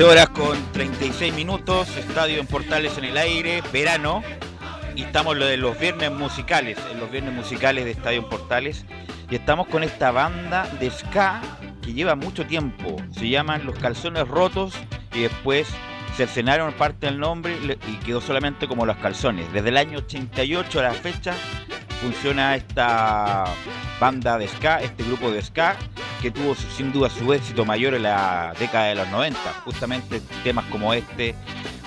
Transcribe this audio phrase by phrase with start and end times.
[0.00, 4.24] Horas con 36 minutos, estadio en Portales en el aire, verano,
[4.96, 8.84] y estamos lo de los viernes musicales, en los viernes musicales de Estadio en Portales,
[9.30, 11.40] y estamos con esta banda de ska
[11.80, 14.74] que lleva mucho tiempo, se llaman Los Calzones Rotos,
[15.14, 15.68] y después
[16.16, 17.56] cercenaron parte del nombre
[17.88, 19.50] y quedó solamente como Los Calzones.
[19.52, 21.34] Desde el año 88 a la fecha
[22.02, 23.44] funciona esta
[24.00, 25.76] banda de ska, este grupo de ska,
[26.20, 29.38] que tuvo sin duda su éxito mayor en la década de los 90.
[29.64, 31.34] Justamente temas como este,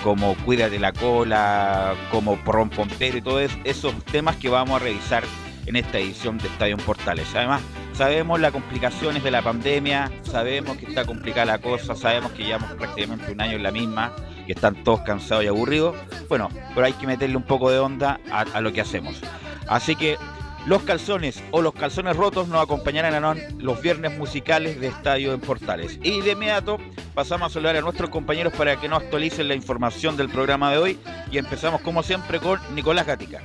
[0.02, 5.24] como Cuídate la cola, como Rompompero y todos esos temas que vamos a revisar
[5.66, 7.28] en esta edición de Estadio Portales.
[7.34, 12.44] Además, sabemos las complicaciones de la pandemia, sabemos que está complicada la cosa, sabemos que
[12.44, 14.12] llevamos prácticamente un año en la misma,
[14.46, 15.94] que están todos cansados y aburridos.
[16.28, 19.20] Bueno, pero hay que meterle un poco de onda a lo que hacemos.
[19.68, 20.18] Así que
[20.66, 25.40] los calzones o los calzones rotos nos acompañarán a los viernes musicales de Estadio en
[25.40, 25.98] Portales.
[26.02, 26.78] Y de inmediato
[27.14, 30.78] pasamos a saludar a nuestros compañeros para que nos actualicen la información del programa de
[30.78, 30.98] hoy.
[31.30, 33.42] Y empezamos como siempre con Nicolás Gatica.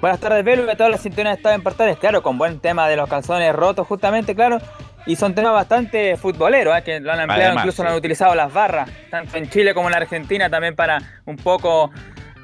[0.00, 1.98] Buenas tardes, Velo, y a todas las sintonías de Estadio en Portales.
[1.98, 4.58] Claro, con buen tema de los calzones rotos, justamente, claro.
[5.04, 6.82] Y son temas bastante futboleros, ¿eh?
[6.82, 9.94] que lo han empleado, incluso lo han utilizado las barras, tanto en Chile como en
[9.94, 11.90] Argentina, también para un poco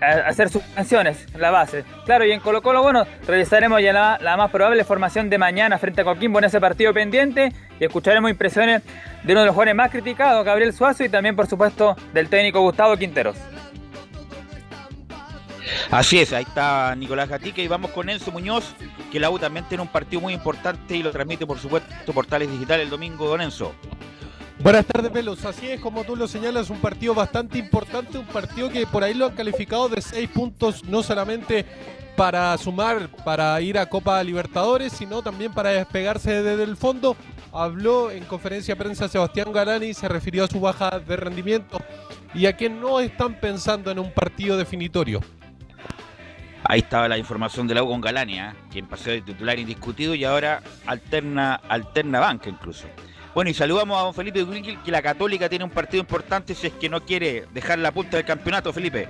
[0.01, 1.85] hacer sus canciones, la base.
[2.05, 6.03] Claro, y en Colo Colo, bueno, realizaremos ya la, más probable formación de mañana frente
[6.03, 8.83] a Coquimbo en ese partido pendiente y escucharemos impresiones
[9.23, 12.61] de uno de los jóvenes más criticados, Gabriel Suazo, y también, por supuesto, del técnico
[12.61, 13.37] Gustavo Quinteros.
[15.91, 18.75] Así es, ahí está Nicolás Gatica y vamos con Enzo Muñoz,
[19.11, 22.51] que la U también tiene un partido muy importante y lo transmite, por supuesto, Portales
[22.51, 23.75] Digital el domingo, don Enzo.
[24.59, 25.45] Buenas tardes, Velos.
[25.45, 29.15] Así es, como tú lo señalas, un partido bastante importante, un partido que por ahí
[29.15, 31.67] lo han calificado de seis puntos, no solamente
[32.17, 37.17] para sumar, para ir a Copa Libertadores, sino también para despegarse desde el fondo.
[37.53, 41.79] Habló en conferencia de prensa Sebastián Galani, se refirió a su baja de rendimiento
[42.35, 45.21] y a que no están pensando en un partido definitorio.
[46.65, 48.53] Ahí estaba la información de la U Galani, ¿eh?
[48.73, 52.89] quien pasó de titular indiscutido y ahora alterna, alterna banca incluso.
[53.37, 56.69] Bueno, y saludamos a don Felipe Wilkil, que la Católica tiene un partido importante si
[56.69, 59.09] es que no quiere dejar la punta del campeonato, Felipe.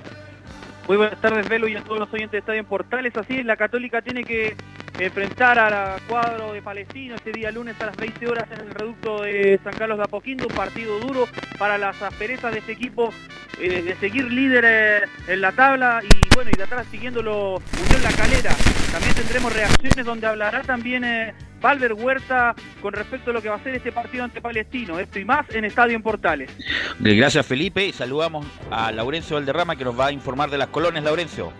[0.89, 3.17] Muy buenas tardes, Velo, y a todos los oyentes de Estadio en Portales.
[3.17, 4.57] Así es, la Católica tiene que
[4.99, 9.23] enfrentar al cuadro de Palestino este día lunes a las 20 horas en el reducto
[9.23, 13.13] de San Carlos de Apoquindo, un partido duro para las asperezas de este equipo
[13.61, 18.11] eh, de seguir líder en la tabla y bueno, y de atrás siguiéndolo Unión La
[18.11, 18.51] Calera.
[18.91, 21.33] También tendremos reacciones donde hablará también eh,
[21.67, 25.01] Valver Huerta con respecto a lo que va a ser este partido ante Palestino.
[25.01, 26.49] Esto y más en Estadio en Portales.
[27.01, 31.03] Gracias Felipe y saludamos a Laurencio Valderrama que nos va a informar de las colonias,
[31.03, 31.53] Laurencio.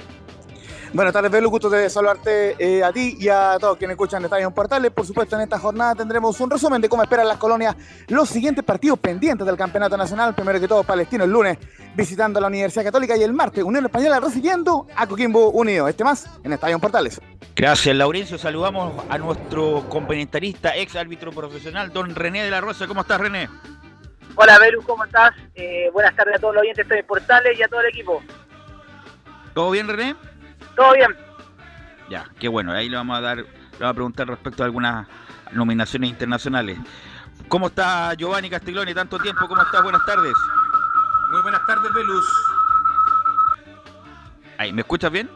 [0.93, 1.51] Buenas tardes, Belu.
[1.51, 4.91] Gusto de saludarte eh, a ti y a todos quienes escuchan Estadio Portales.
[4.93, 7.77] Por supuesto, en esta jornada tendremos un resumen de cómo esperan las colonias
[8.09, 10.35] los siguientes partidos pendientes del Campeonato Nacional.
[10.35, 11.59] Primero que todo, Palestino el lunes
[11.95, 15.89] visitando la Universidad Católica y el martes Unión Española recibiendo a Coquimbo Unido.
[15.89, 17.21] Este más en Estadio Portales.
[17.55, 18.39] Gracias, Laurencio.
[18.39, 22.87] Saludamos a nuestro comentarista, ex árbitro profesional, don René de la Rosa.
[22.87, 23.49] ¿Cómo estás, René?
[24.37, 25.33] Hola, Belu, ¿cómo estás?
[25.55, 28.23] Eh, buenas tardes a todos los oyentes de Portales y a todo el equipo.
[29.55, 30.15] ¿Todo bien, René?
[30.77, 31.17] Todo bien.
[32.09, 32.73] Ya, qué bueno.
[32.73, 33.45] Ahí le vamos a dar, le
[33.81, 35.09] vamos a preguntar respecto a algunas
[35.53, 36.79] nominaciones internacionales.
[37.49, 38.95] ¿Cómo está Giovanni Castiglione?
[38.95, 39.83] Tanto tiempo, ¿cómo estás?
[39.83, 40.35] Buenas tardes.
[41.31, 42.27] Muy buenas tardes, Velus.
[44.59, 45.29] Ahí, ¿me escuchas bien?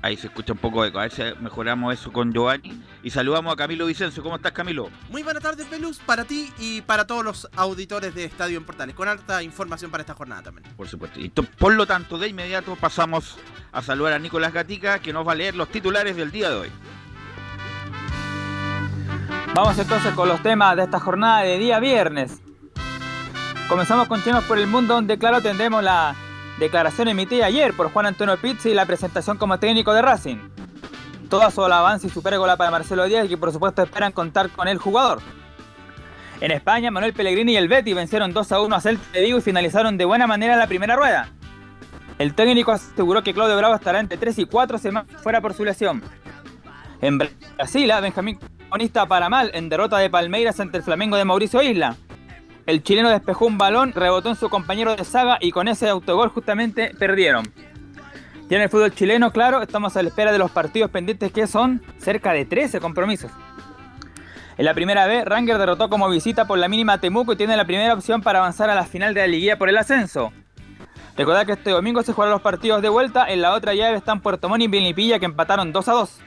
[0.00, 0.98] Ahí se escucha un poco eco.
[0.98, 2.80] A ver si mejoramos eso con Giovanni.
[3.02, 4.22] Y saludamos a Camilo Vicencio.
[4.22, 4.90] ¿Cómo estás, Camilo?
[5.10, 8.94] Muy buenas tardes, Velus, para ti y para todos los auditores de Estadio en Portales.
[8.94, 10.72] Con harta información para esta jornada también.
[10.76, 11.18] Por supuesto.
[11.18, 13.38] Y por lo tanto, de inmediato pasamos
[13.72, 16.56] a saludar a Nicolás Gatica, que nos va a leer los titulares del día de
[16.56, 16.68] hoy.
[19.52, 22.40] Vamos entonces con los temas de esta jornada de día viernes.
[23.68, 26.14] Comenzamos con Chinos por el Mundo, donde claro tendremos la
[26.58, 30.38] Declaración emitida ayer por Juan Antonio Pizzi y la presentación como técnico de Racing.
[31.30, 34.66] Toda su alabanza y su pérgola para Marcelo Díaz que por supuesto esperan contar con
[34.66, 35.20] el jugador.
[36.40, 39.38] En España, Manuel Pellegrini y el Betty vencieron 2 a 1 a Celta de Vigo
[39.38, 41.28] y finalizaron de buena manera la primera rueda.
[42.18, 45.64] El técnico aseguró que Claudio Bravo estará entre 3 y 4 semanas fuera por su
[45.64, 46.02] lesión.
[47.00, 48.38] En Brasil, Benjamín
[48.68, 51.96] Conista para mal en derrota de Palmeiras ante el Flamengo de Mauricio Isla.
[52.68, 56.28] El chileno despejó un balón, rebotó en su compañero de saga y con ese autogol
[56.28, 57.50] justamente perdieron.
[58.50, 61.46] Y en el fútbol chileno, claro, estamos a la espera de los partidos pendientes que
[61.46, 63.30] son cerca de 13 compromisos.
[64.58, 67.64] En la primera vez, Ranger derrotó como visita por la mínima Temuco y tiene la
[67.64, 70.30] primera opción para avanzar a la final de la liguilla por el ascenso.
[71.16, 74.20] Recordad que este domingo se jugarán los partidos de vuelta, en la otra llave están
[74.20, 76.20] Puerto Montt y Vilipilla que empataron 2 a 2.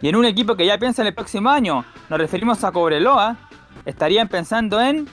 [0.00, 3.36] Y en un equipo que ya piensa en el próximo año, nos referimos a Cobreloa,
[3.84, 5.06] estarían pensando en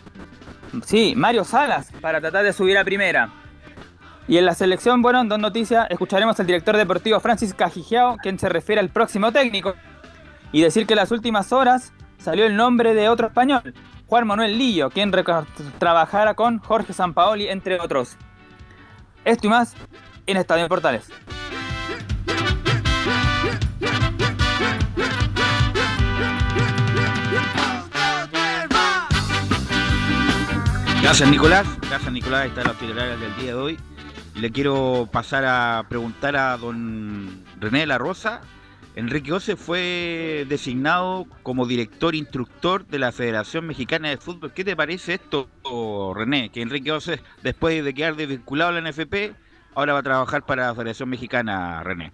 [0.86, 3.30] Sí, Mario Salas para tratar de subir a primera.
[4.28, 8.38] Y en la selección, bueno, en dos noticias, escucharemos al director deportivo Francis Cajigiao, quien
[8.38, 9.74] se refiere al próximo técnico.
[10.52, 13.74] Y decir que en las últimas horas salió el nombre de otro español,
[14.06, 15.12] Juan Manuel Lillo, quien
[15.80, 18.18] trabajará con Jorge Sampaoli, entre otros.
[19.26, 19.74] Esto y más
[20.28, 21.10] en Estadio Portales.
[31.02, 33.80] Gracias Nicolás, gracias Nicolás, está los titulares del día de hoy.
[34.36, 38.42] Le quiero pasar a preguntar a don René de la Rosa.
[38.96, 44.54] Enrique Ose fue designado como director instructor de la Federación Mexicana de Fútbol.
[44.54, 45.48] ¿Qué te parece esto,
[46.14, 46.50] René?
[46.52, 49.34] Que Enrique Ose, después de quedar desvinculado a la NFP,
[49.76, 52.12] ahora va a trabajar para la Federación Mexicana, René.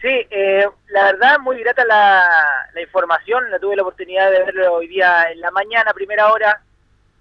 [0.00, 2.22] Sí, eh, la verdad, muy grata la,
[2.74, 3.50] la información.
[3.50, 6.62] La tuve la oportunidad de verlo hoy día en la mañana, primera hora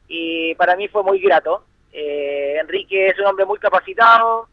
[0.08, 1.64] y para mí fue muy grato.
[1.92, 4.48] Eh, Enrique es un hombre muy capacitado,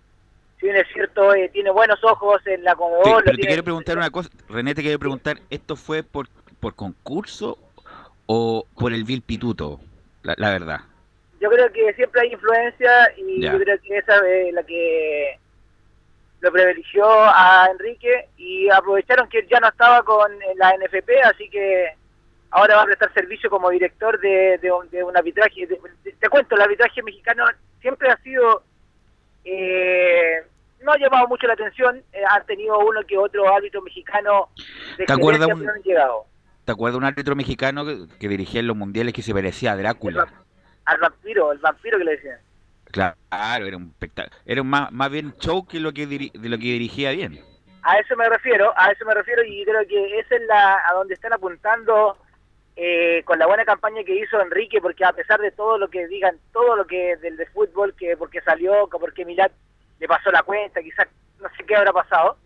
[0.60, 3.22] si bien es cierto, eh, tiene buenos ojos en la Comebol.
[3.24, 6.28] pero te quiero preguntar una cosa, René, te quiero preguntar, ¿esto fue por,
[6.60, 7.56] por concurso
[8.26, 9.80] o por el vil pituto?
[10.22, 10.80] La, verdad.
[11.40, 15.38] Yo creo que siempre hay influencia y yo creo que esa es la que
[16.40, 21.94] lo privilegió a Enrique y aprovecharon que ya no estaba con la NFP, así que
[22.50, 25.66] ahora va a prestar servicio como director de, de, un arbitraje.
[25.66, 27.44] te cuento, el arbitraje mexicano
[27.80, 28.62] siempre ha sido,
[29.44, 30.42] eh,
[30.82, 34.48] no ha llamado mucho la atención, eh, han tenido uno que otro árbitro mexicano
[34.98, 36.26] de ¿Te acuerdas un, llegado.
[36.64, 37.84] ¿Te acuerdas un árbitro mexicano
[38.18, 40.28] que, dirigía en los mundiales que se parecía a Drácula?
[40.86, 42.38] al vampiro, el vampiro que le decían.
[42.90, 43.94] Claro, era un
[44.44, 47.40] era más, más bien show que lo que de lo que dirigía bien.
[47.82, 50.94] A eso me refiero, a eso me refiero y creo que esa es la a
[50.94, 52.16] donde están apuntando
[52.82, 56.06] eh, con la buena campaña que hizo Enrique, porque a pesar de todo lo que
[56.06, 59.50] digan, todo lo que del de fútbol, que porque salió, que porque Milán
[59.98, 61.06] le pasó la cuenta, quizás
[61.40, 62.38] no sé qué habrá pasado,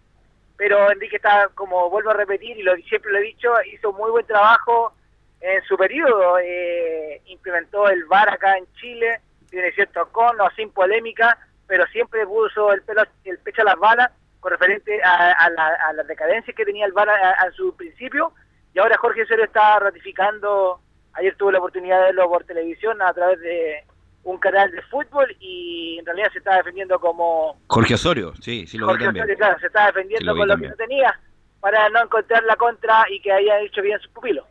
[0.57, 4.27] pero Enrique está, como vuelvo a repetir, y siempre lo he dicho, hizo muy buen
[4.27, 4.93] trabajo
[5.41, 10.69] en su periodo, eh, implementó el VAR acá en Chile, tiene cierto con o sin
[10.71, 11.39] polémica,
[11.69, 14.11] pero siempre puso el, pecho a las balas
[14.41, 18.33] con referente a, la, decadencia que tenía el VAR a, su principio,
[18.75, 20.81] y ahora Jorge Osorio está ratificando,
[21.13, 23.85] ayer tuve la oportunidad de verlo por televisión a través de
[24.25, 27.61] un canal de fútbol y en realidad se está defendiendo como...
[27.69, 30.75] Jorge Osorio, sí, sí lo Jorge Osorio, claro, se está defendiendo con lo que no
[30.77, 31.21] tenía
[31.61, 34.47] para no encontrar la contra y que haya hecho bien su pupilo.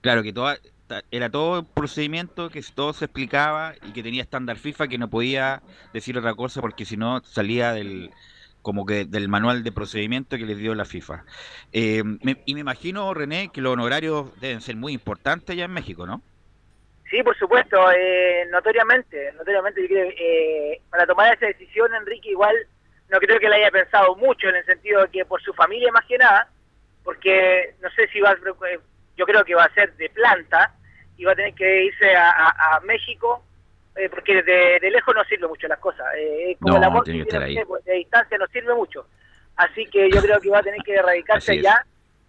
[0.00, 0.58] Claro, que toda,
[1.10, 5.08] era todo un procedimiento que todo se explicaba y que tenía estándar FIFA que no
[5.08, 8.10] podía decir otra cosa porque si no salía del
[8.62, 11.24] como que del manual de procedimiento que les dio la FIFA.
[11.72, 12.02] Eh,
[12.46, 16.22] y me imagino, René, que los honorarios deben ser muy importantes allá en México, ¿no?
[17.10, 22.56] Sí, por supuesto, eh, notoriamente, notoriamente, eh, para tomar esa decisión, Enrique, igual
[23.10, 25.92] no creo que la haya pensado mucho, en el sentido de que por su familia
[25.92, 26.48] más que nada,
[27.04, 28.34] porque no sé si va,
[29.16, 30.74] yo creo que va a ser de planta,
[31.18, 33.44] y va a tener que irse a México
[33.96, 36.06] eh, porque de, lejos no sirve mucho las cosas.
[36.16, 37.24] Eh, como el amor tiene
[37.66, 39.06] pues, de distancia no sirve mucho.
[39.56, 41.84] Así que yo creo que va a tener que erradicarse ya.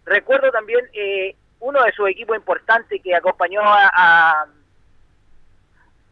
[0.06, 4.46] Recuerdo también eh, uno de sus equipos importantes que acompañó a,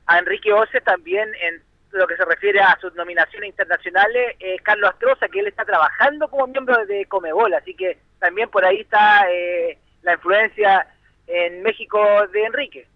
[0.07, 4.89] a, Enrique Ose también en lo que se refiere a sus nominaciones internacionales, es Carlos
[4.89, 9.29] Astroza, que él está trabajando como miembro de Comebol, así que también por ahí está
[9.29, 10.87] eh, la influencia
[11.27, 11.99] en México
[12.31, 12.87] de Enrique.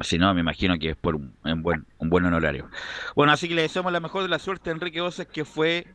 [0.00, 2.68] Si no, me imagino que es por un, buen, un buen honorario.
[3.16, 5.86] Bueno, así que le deseamos la mejor de la suerte a Enrique Oces, que fue,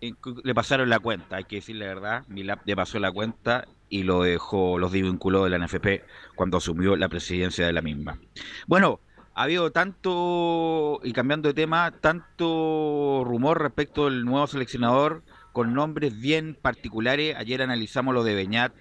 [0.00, 4.02] le pasaron la cuenta, hay que decir la verdad, Milap le pasó la cuenta y
[4.04, 6.04] lo dejó, los desvinculó de la NFP
[6.34, 8.18] cuando asumió la presidencia de la misma.
[8.66, 9.00] Bueno,
[9.34, 16.18] ha habido tanto, y cambiando de tema, tanto rumor respecto del nuevo seleccionador con nombres
[16.18, 17.36] bien particulares.
[17.36, 18.72] Ayer analizamos lo de Beñat,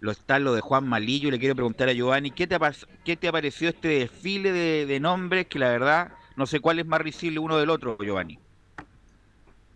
[0.00, 1.30] lo está lo de Juan Malillo.
[1.30, 2.72] Le quiero preguntar a Giovanni, ¿qué te ha,
[3.04, 6.86] qué te ha parecido este desfile de, nombres que la verdad no sé cuál es
[6.86, 8.38] más risible uno del otro, Giovanni?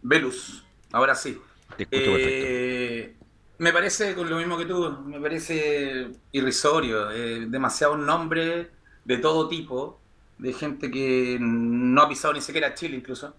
[0.03, 1.41] Velus, ahora sí.
[1.77, 3.17] Te escucho eh,
[3.59, 8.69] Me parece con lo mismo que tú, me parece irrisorio, eh, demasiados nombres
[9.05, 10.01] de todo tipo,
[10.39, 13.35] de gente que no ha pisado ni siquiera Chile incluso.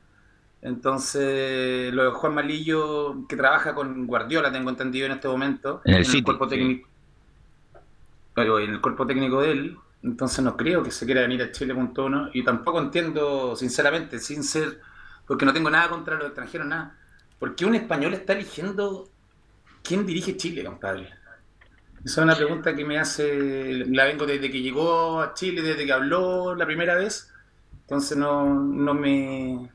[0.63, 5.95] Entonces, lo de Juan Malillo, que trabaja con Guardiola, tengo entendido en este momento, en
[5.95, 6.87] el, cuerpo técnico.
[8.37, 11.75] En el cuerpo técnico de él, entonces no creo que se quiera venir a Chile
[11.75, 14.79] punto uno, y tampoco entiendo, sinceramente, sin ser,
[15.27, 16.97] porque no tengo nada contra los extranjeros, nada.
[17.39, 19.09] ¿Por qué un español está eligiendo
[19.83, 21.09] quién dirige Chile, compadre?
[22.05, 25.85] Esa es una pregunta que me hace, la vengo desde que llegó a Chile, desde
[25.85, 27.33] que habló la primera vez,
[27.81, 29.69] entonces no, no me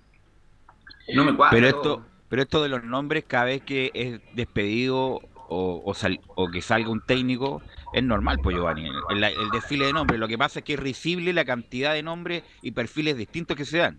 [1.15, 5.95] no me Pero esto, pero esto de los nombres, cada vez que es despedido o,
[6.35, 7.63] o, que salga un técnico,
[7.93, 10.21] es normal, pues Giovanni, el, desfile de nombres.
[10.21, 13.65] Lo que pasa es que es risible la cantidad de nombres y perfiles distintos que
[13.65, 13.99] se dan.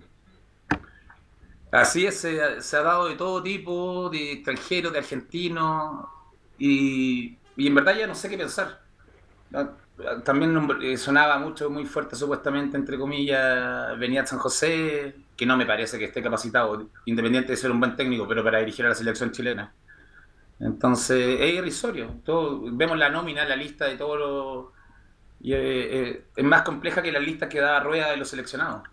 [1.72, 2.40] Así es, se,
[2.78, 6.06] ha dado de todo tipo, de extranjeros, de argentinos,
[6.58, 8.82] y, y en verdad ya no sé qué pensar.
[10.24, 15.66] También eh, sonaba mucho, muy fuerte supuestamente, entre comillas, venía San José, que no me
[15.66, 18.96] parece que esté capacitado, independiente de ser un buen técnico, pero para dirigir a la
[18.96, 19.74] selección chilena.
[20.60, 22.16] Entonces, es irrisorio.
[22.24, 24.66] Todo, vemos la nómina, la lista de todos los...
[25.42, 28.84] Eh, eh, es más compleja que la lista que da Rueda de los seleccionados.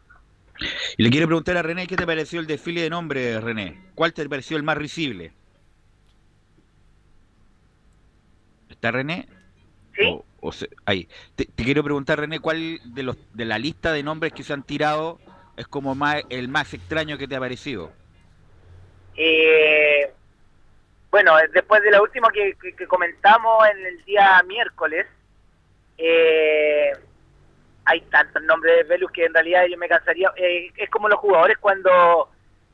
[0.97, 3.91] Y le quiero preguntar a René, ¿qué te pareció el desfile de nombres, René?
[3.95, 5.33] ¿Cuál te pareció el más risible?
[8.69, 9.29] ¿Está René?
[9.97, 10.67] Sí.
[10.85, 11.09] ahí.
[11.35, 14.53] Te, te, quiero preguntar, René, ¿cuál de, los, de la lista de nombres que se
[14.53, 15.19] han tirado
[15.57, 17.91] es como más, el más extraño que te ha parecido?
[19.17, 20.11] Eh,
[21.11, 22.55] bueno, después de la última que,
[22.87, 25.07] comentamos en el día miércoles,
[25.97, 26.93] eh,
[27.87, 30.31] hay tantos nombres de Velus que en realidad yo me cansaría.
[30.37, 32.29] Eh, es como los jugadores cuando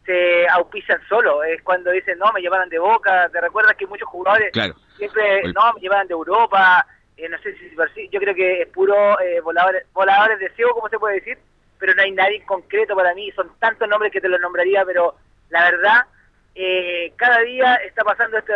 [0.04, 3.28] se auspician solo, es cuando dicen, no, me llevaron de boca.
[3.28, 4.52] ¿Te recuerdas que muchos jugadores
[4.96, 6.84] siempre, no, me llevaron de Europa?
[7.28, 11.16] No sé si yo creo que es puro voladores, voladores de ciego, como se puede
[11.16, 11.38] decir,
[11.78, 14.84] pero no hay nadie en concreto para mí, son tantos nombres que te los nombraría,
[14.84, 15.16] pero
[15.50, 16.06] la verdad,
[16.54, 18.52] eh, cada día está pasando, esto,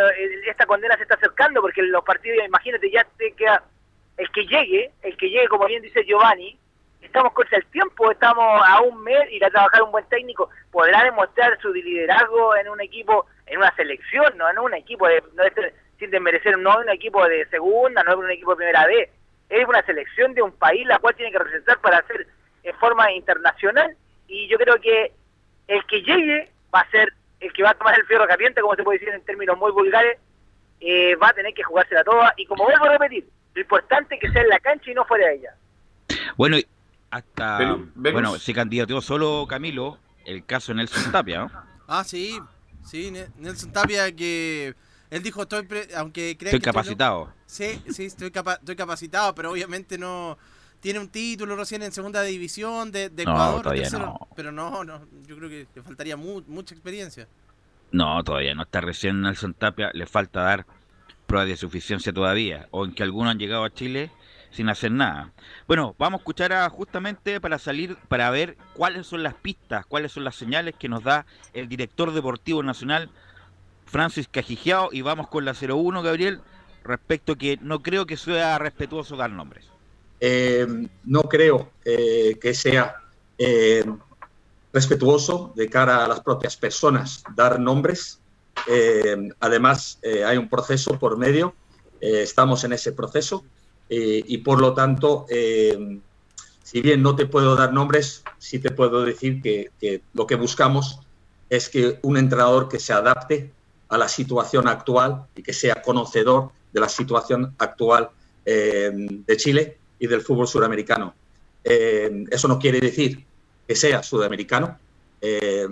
[0.47, 3.63] esta condena se está acercando, porque los partidos, imagínate, ya te queda,
[4.17, 6.57] el que llegue, el que llegue, como bien dice Giovanni,
[7.01, 11.03] estamos con el tiempo, estamos a un mes, ir a trabajar un buen técnico, podrá
[11.03, 15.43] demostrar su liderazgo en un equipo, en una selección, no en un equipo de, no
[15.99, 19.09] sin desmerecer, no un equipo de segunda, no es un equipo de primera vez,
[19.49, 22.27] es una selección de un país la cual tiene que representar para hacer
[22.63, 23.95] en forma internacional.
[24.27, 25.13] Y yo creo que
[25.67, 28.75] el que llegue va a ser el que va a tomar el fierro caliente, como
[28.75, 30.17] se puede decir en términos muy vulgares,
[30.79, 32.33] eh, va a tener que jugársela toda.
[32.35, 35.05] Y como vuelvo a repetir, lo importante es que sea en la cancha y no
[35.05, 35.53] fuera de ella.
[36.35, 36.57] Bueno,
[37.11, 41.51] hasta bueno, se candidateó solo Camilo, el caso Nelson Tapia, ¿no?
[41.87, 42.39] Ah, sí,
[42.87, 44.73] Sí, Nelson Tapia que
[45.09, 47.33] él dijo, estoy aunque estoy capacitado.
[47.45, 50.37] sí, sí, estoy, estoy capacitado, pero obviamente no
[50.79, 53.73] tiene un título recién en segunda división de, Ecuador.
[54.35, 57.27] Pero no, no, yo creo que le faltaría mucha experiencia.
[57.91, 60.65] No, todavía no está recién Nelson Tapia, le falta dar
[61.25, 64.11] pruebas de suficiencia todavía, o en que algunos han llegado a Chile
[64.49, 65.31] sin hacer nada.
[65.67, 70.11] Bueno, vamos a escuchar a, justamente para salir, para ver cuáles son las pistas, cuáles
[70.11, 73.09] son las señales que nos da el director deportivo nacional,
[73.87, 76.41] Francis Cajigiao, y vamos con la 01, Gabriel,
[76.83, 79.65] respecto que no creo que sea respetuoso dar nombres.
[80.19, 80.65] Eh,
[81.05, 82.95] no creo eh, que sea
[83.37, 83.85] eh,
[84.73, 88.19] respetuoso de cara a las propias personas dar nombres.
[89.39, 91.53] además, hay un proceso por medio,
[92.01, 93.45] estamos en ese proceso
[93.87, 99.41] y por lo tanto, si bien no te puedo dar nombres, sí te puedo decir
[99.43, 100.99] que, que lo que buscamos
[101.49, 103.51] es que un entrenador que se adapte
[103.89, 108.09] a la situación actual y que sea conocedor de la situación actual
[108.45, 111.13] de Chile y del fútbol sudamericano.
[111.63, 113.25] Eh, eso no quiere decir
[113.67, 114.79] que sea sudamericano.
[115.21, 115.67] Eh,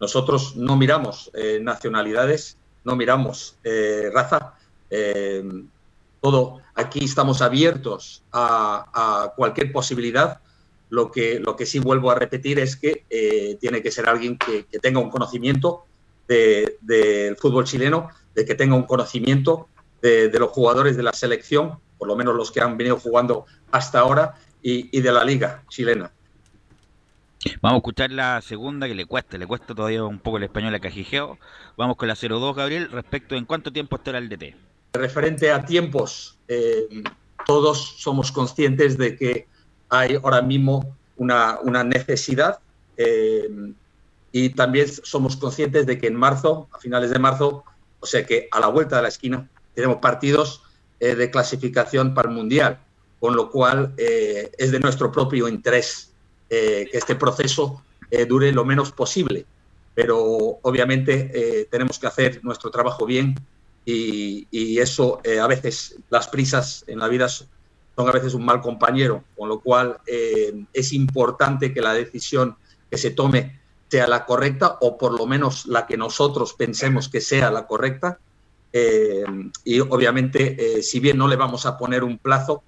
[0.00, 3.56] nosotros no miramos eh, nacionalidades, no miramos
[4.12, 4.54] raza.
[6.20, 10.40] todo aquí estamos abiertos a, cualquier posibilidad.
[10.88, 13.04] Lo que, lo que sí vuelvo a repetir es que
[13.60, 15.84] tiene que ser alguien que, tenga un conocimiento
[16.28, 19.68] del fútbol chileno, de que tenga un conocimiento
[20.02, 23.46] de, de, los jugadores de la selección, por lo menos los que han venido jugando
[23.70, 26.10] hasta ahora y, de la liga chilena.
[27.60, 30.74] Vamos a escuchar la segunda que le cuesta, le cuesta todavía un poco el español
[30.74, 31.38] a Cajijeo.
[31.76, 34.56] Vamos con la 02, Gabriel, respecto en cuánto tiempo estará el DT.
[34.94, 36.88] Referente a tiempos, eh,
[37.46, 39.46] todos somos conscientes de que
[39.88, 42.58] hay ahora mismo una, necesidad
[42.96, 43.48] eh,
[44.32, 47.64] y también somos conscientes de que en marzo, a finales de marzo,
[48.00, 50.62] o sea que a la vuelta de la esquina, tenemos partidos
[51.00, 52.80] eh, de clasificación para el Mundial
[53.20, 56.12] con lo cual eh, es de nuestro propio interés
[56.50, 57.82] eh, que este proceso
[58.28, 59.46] dure lo menos posible.
[59.94, 60.18] Pero
[60.62, 63.34] obviamente tenemos que hacer nuestro trabajo bien
[63.84, 67.46] y, y eso a veces las prisas en la vida son
[67.96, 72.56] a veces un mal compañero, con lo cual es importante que la decisión
[72.88, 73.58] que se tome
[73.88, 78.18] sea la correcta o por lo menos la que nosotros pensemos que sea la correcta.
[79.64, 82.62] y obviamente, si bien no le vamos a poner un plazo,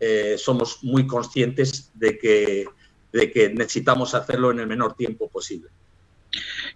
[0.00, 2.66] eh, somos muy conscientes de que,
[3.12, 5.70] de que necesitamos hacerlo en el menor tiempo posible.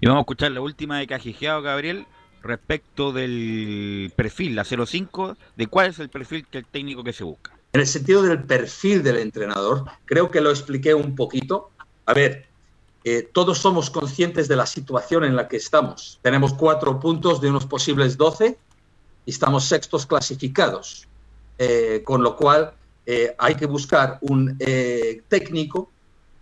[0.00, 2.06] Y vamos a escuchar la última de Cajijeado, Gabriel,
[2.42, 7.24] respecto del perfil, la 05, de cuál es el perfil que el técnico que se
[7.24, 7.52] busca.
[7.72, 11.70] En el sentido del perfil del entrenador, creo que lo expliqué un poquito.
[12.06, 12.46] A ver,
[13.04, 16.18] eh, todos somos conscientes de la situación en la que estamos.
[16.22, 18.58] Tenemos cuatro puntos de unos posibles 12
[19.24, 21.06] y estamos sextos clasificados.
[21.58, 22.72] Eh, con lo cual,
[23.06, 24.58] eh, hay que buscar un
[25.28, 25.90] técnico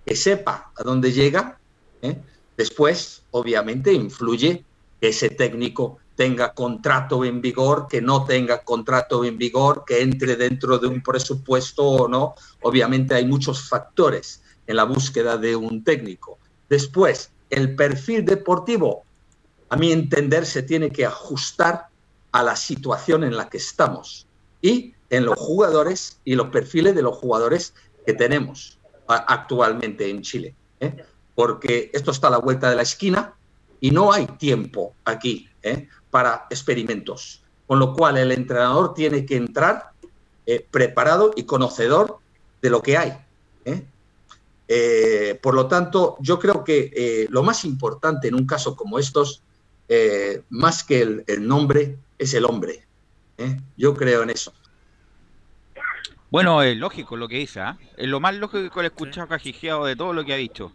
[0.04, 1.58] que sepa a dónde llega.
[2.56, 4.64] Después, obviamente, influye
[5.00, 10.36] que ese técnico tenga contrato en vigor, que no tenga contrato en vigor, que entre
[10.36, 12.34] dentro de un presupuesto o no.
[12.62, 16.38] Obviamente hay muchos factores en la búsqueda de un técnico.
[16.68, 19.04] Después, el perfil deportivo,
[19.68, 21.86] a mi entender, se tiene que ajustar
[22.32, 24.26] a la situación en la que estamos.
[24.60, 27.74] Y en los jugadores y los perfiles de los jugadores
[28.04, 30.54] que tenemos actualmente en Chile.
[30.80, 31.04] ¿eh?
[31.34, 33.34] Porque esto está a la vuelta de la esquina
[33.80, 35.88] y no hay tiempo aquí ¿eh?
[36.10, 37.42] para experimentos.
[37.66, 39.90] Con lo cual el entrenador tiene que entrar
[40.46, 42.18] eh, preparado y conocedor
[42.62, 43.12] de lo que hay.
[45.42, 49.42] Por lo tanto, yo creo que lo más importante en un caso como estos,
[50.50, 52.84] más que el, el nombre, es el hombre.
[53.76, 54.52] Yo creo en eso.
[56.30, 57.78] Bueno, es lógico lo que dice, ¿ah?
[57.96, 60.72] Es lo más lógico que le he escuchado cajijeado de todo lo que ha dicho.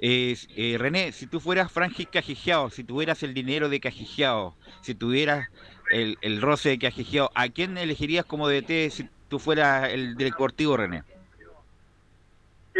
[0.00, 5.48] Eh, René, si tú fueras Francis Cajijeado, si tuvieras el dinero de Cajijeado, si tuvieras
[5.90, 10.76] el, el roce de Cajijeado, ¿a quién elegirías como DT si tú fueras el deportivo,
[10.76, 11.04] René?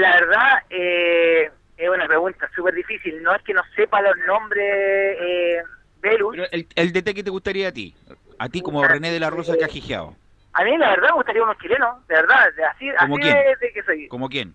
[0.00, 3.22] La verdad, eh, es una pregunta súper difícil.
[3.22, 5.62] No es que no sepa los nombres, eh,
[6.02, 7.94] el, el DT que te gustaría a ti,
[8.38, 10.16] a ti como René de la Rosa Cajijeado.
[10.54, 14.08] A mí la verdad me gustaría unos chilenos, de verdad, así, así De, que soy.
[14.08, 14.54] ¿Como quién?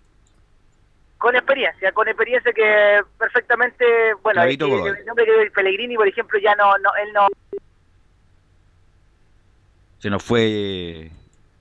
[1.18, 3.84] Con experiencia, con experiencia que perfectamente,
[4.22, 7.26] bueno, el, nombre que Pellegrini, por ejemplo, ya no, no, él no...
[9.98, 11.10] Se nos fue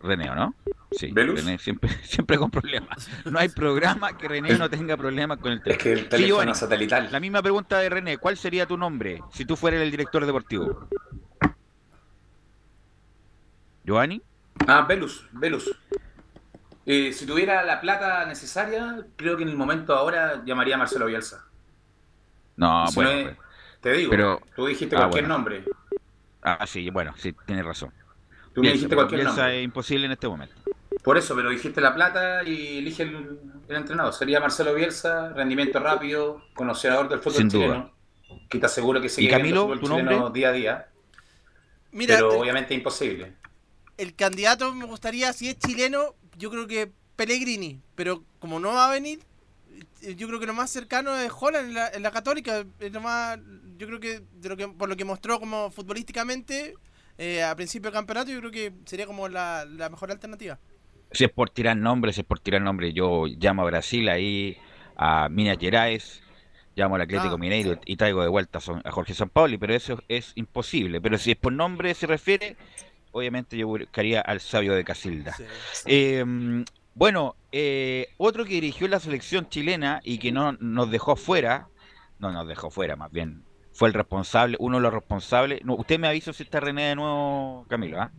[0.01, 0.53] Reneo, ¿no?
[0.95, 3.09] Sí, René siempre, siempre con problemas.
[3.25, 5.77] No hay programa que René no tenga problemas con el teléfono.
[5.77, 7.09] Es que el teléfono satelital.
[7.11, 10.87] La misma pregunta de René, ¿cuál sería tu nombre si tú fueras el director deportivo?
[13.83, 14.21] ¿Giovanni?
[14.67, 15.69] Ah, Velus, Velus.
[16.85, 21.07] Eh, si tuviera la plata necesaria, creo que en el momento ahora llamaría a Marcelo
[21.07, 21.45] Bielsa.
[22.57, 23.09] No, bueno.
[23.11, 23.37] Pues.
[23.81, 24.41] te digo, pero...
[24.55, 25.65] tú dijiste ah, cualquier nombre.
[26.41, 27.91] Ah, sí, bueno, sí, tienes razón.
[28.53, 29.59] Tú me dijiste cualquier nombre.
[29.59, 30.55] es imposible en este momento.
[31.03, 34.13] Por eso, pero dijiste la plata y elige el, entrenador.
[34.13, 37.93] Sería Marcelo Bielsa, rendimiento rápido, conocedor del fútbol chileno.
[38.49, 40.87] Que te aseguro que sigue ¿Y Camilo, el fútbol chileno día a día.
[41.91, 43.33] Mira, pero obviamente imposible.
[43.97, 47.81] El candidato me gustaría, si es chileno, yo creo que Pellegrini.
[47.95, 49.19] Pero como no va a venir,
[50.01, 52.65] yo creo que lo más cercano es Holland en la, Católica.
[52.79, 53.39] Es lo más,
[53.77, 56.75] yo creo que, de lo que por lo que mostró como futbolísticamente
[57.17, 60.59] eh, a principio del campeonato, yo creo que sería como la, mejor alternativa.
[61.15, 64.57] Si es por tirar nombres, si es por tirar nombres, yo llamo a Brasil ahí,
[64.97, 66.21] a Minas Gerais,
[66.75, 70.33] llamo al Atlético ah, Mineiro y traigo de vuelta a Jorge Sampaoli, pero eso es
[70.35, 70.99] imposible.
[70.99, 72.57] Pero si es por nombre se refiere,
[73.13, 75.33] obviamente yo buscaría al sabio de Casilda.
[75.85, 81.69] Em, bueno, eh, otro que dirigió la selección chilena y que no nos dejó fuera,
[82.19, 85.63] no nos dejó fuera más bien, fue el responsable, uno de los responsables.
[85.63, 88.01] No, usted me avisó si está René de nuevo, Camilo.
[88.01, 88.11] ¿ah?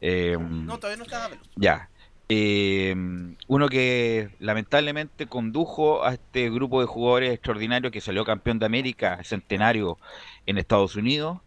[0.00, 1.30] Em, no, todavía no está.
[1.54, 1.88] Ya.
[2.32, 8.66] Em, uno que lamentablemente condujo a este grupo de jugadores extraordinarios que salió campeón de
[8.66, 9.98] América, centenario
[10.46, 11.40] en Estados Unidos,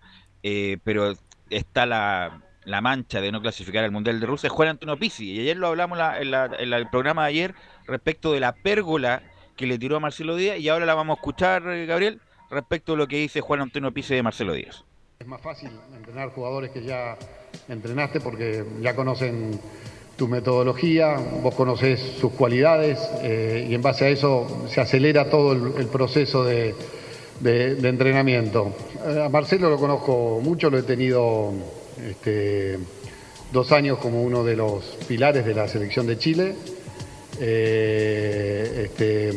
[0.44, 1.14] eh, pero
[1.50, 2.42] está la,
[2.82, 5.32] mancha de no clasificar al Mundial de Rusia, es Juan Antonio Pizzi.
[5.32, 6.34] Y ayer lo hablamos en,
[6.74, 7.56] el programa de ayer
[7.88, 9.24] respecto de la pérgola
[9.56, 12.20] que le tiró a Marcelo Díaz y ahora la vamos a escuchar, eh, Gabriel
[12.50, 14.84] respecto a lo que dice Juan Antonio Pise de Marcelo Díaz.
[15.20, 17.18] Es más fácil entrenar jugadores que ya
[17.70, 19.58] entrenaste porque ya conocen
[20.24, 25.52] tu metodología, vos conocés sus cualidades eh, y en base a eso se acelera todo
[25.52, 26.74] el, proceso de,
[27.44, 28.74] entrenamiento.
[29.06, 31.52] A Marcelo lo conozco mucho, lo he tenido
[32.10, 32.80] este,
[33.52, 36.56] dos años como uno de los pilares de la selección de Chile.
[37.42, 39.34] Eh, este,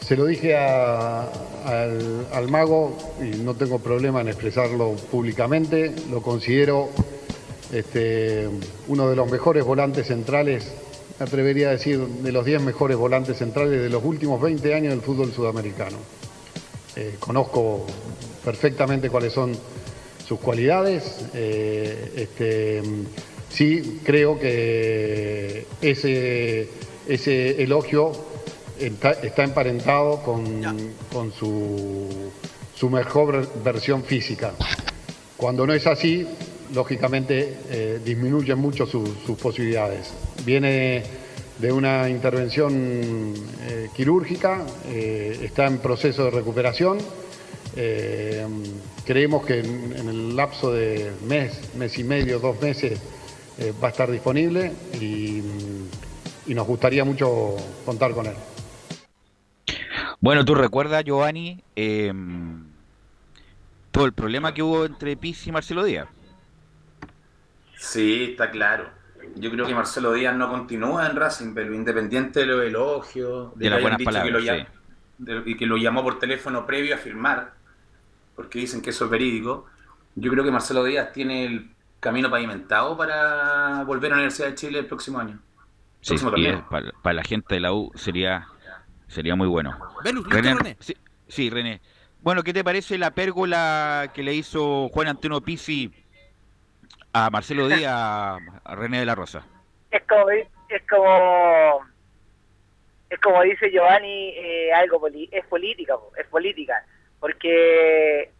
[0.00, 6.88] se lo dije al, mago y no tengo problema en expresarlo públicamente, lo considero
[7.72, 8.48] este,
[8.86, 10.72] uno de los mejores volantes centrales,
[11.18, 14.90] me atrevería a decir de los 10 mejores volantes centrales de los últimos 20 años
[14.92, 15.98] del fútbol sudamericano.
[16.96, 17.86] Eh, conozco
[18.44, 19.52] perfectamente cuáles son
[20.26, 21.26] sus cualidades.
[21.34, 22.82] Eh, este,
[23.50, 26.68] sí, creo que ese,
[27.08, 28.12] ese elogio
[28.78, 30.62] está, emparentado con,
[31.12, 32.30] con su,
[32.74, 34.52] su, mejor versión física.
[35.36, 36.26] Cuando no es así,
[36.74, 40.12] lógicamente eh, disminuyen mucho sus posibilidades.
[40.44, 41.02] Viene
[41.58, 43.34] de una intervención
[43.68, 46.98] eh, quirúrgica, eh, está en proceso de recuperación.
[49.04, 52.98] creemos que en, el lapso de mes, mes y medio, dos meses,
[53.82, 55.42] va a estar disponible y
[56.54, 58.34] nos gustaría mucho contar con él.
[60.20, 61.62] Bueno, tú recuerdas, Giovanni,
[63.92, 66.08] todo el problema que hubo entre Pizzi y Marcelo Díaz.
[67.78, 68.90] Sí, está claro.
[69.36, 73.70] Yo creo que Marcelo Díaz no continúa en Racing, pero independiente de los elogios, de,
[73.70, 74.66] las buenas palabras,
[75.44, 77.52] y que lo llamó por teléfono previo a firmar,
[78.36, 79.66] porque dicen que eso es verídico.
[80.14, 84.54] Yo creo que Marcelo Díaz tiene el camino pavimentado para volver a la Universidad de
[84.54, 85.38] Chile el próximo año.
[86.00, 86.14] Sí,
[87.02, 88.46] para la gente de la U sería
[89.08, 89.76] Sería muy bueno.
[90.04, 90.76] René,
[91.28, 91.80] Sí, René.
[92.20, 95.90] Bueno, ¿qué te parece la pérgola que le hizo Juan Antonio Pizzi
[97.12, 99.44] a Marcelo Díaz, a René de la Rosa?
[99.90, 101.86] Es como, es como,
[103.10, 106.84] es como dice Giovanni, eh, algo es política, es política,
[107.20, 108.30] porque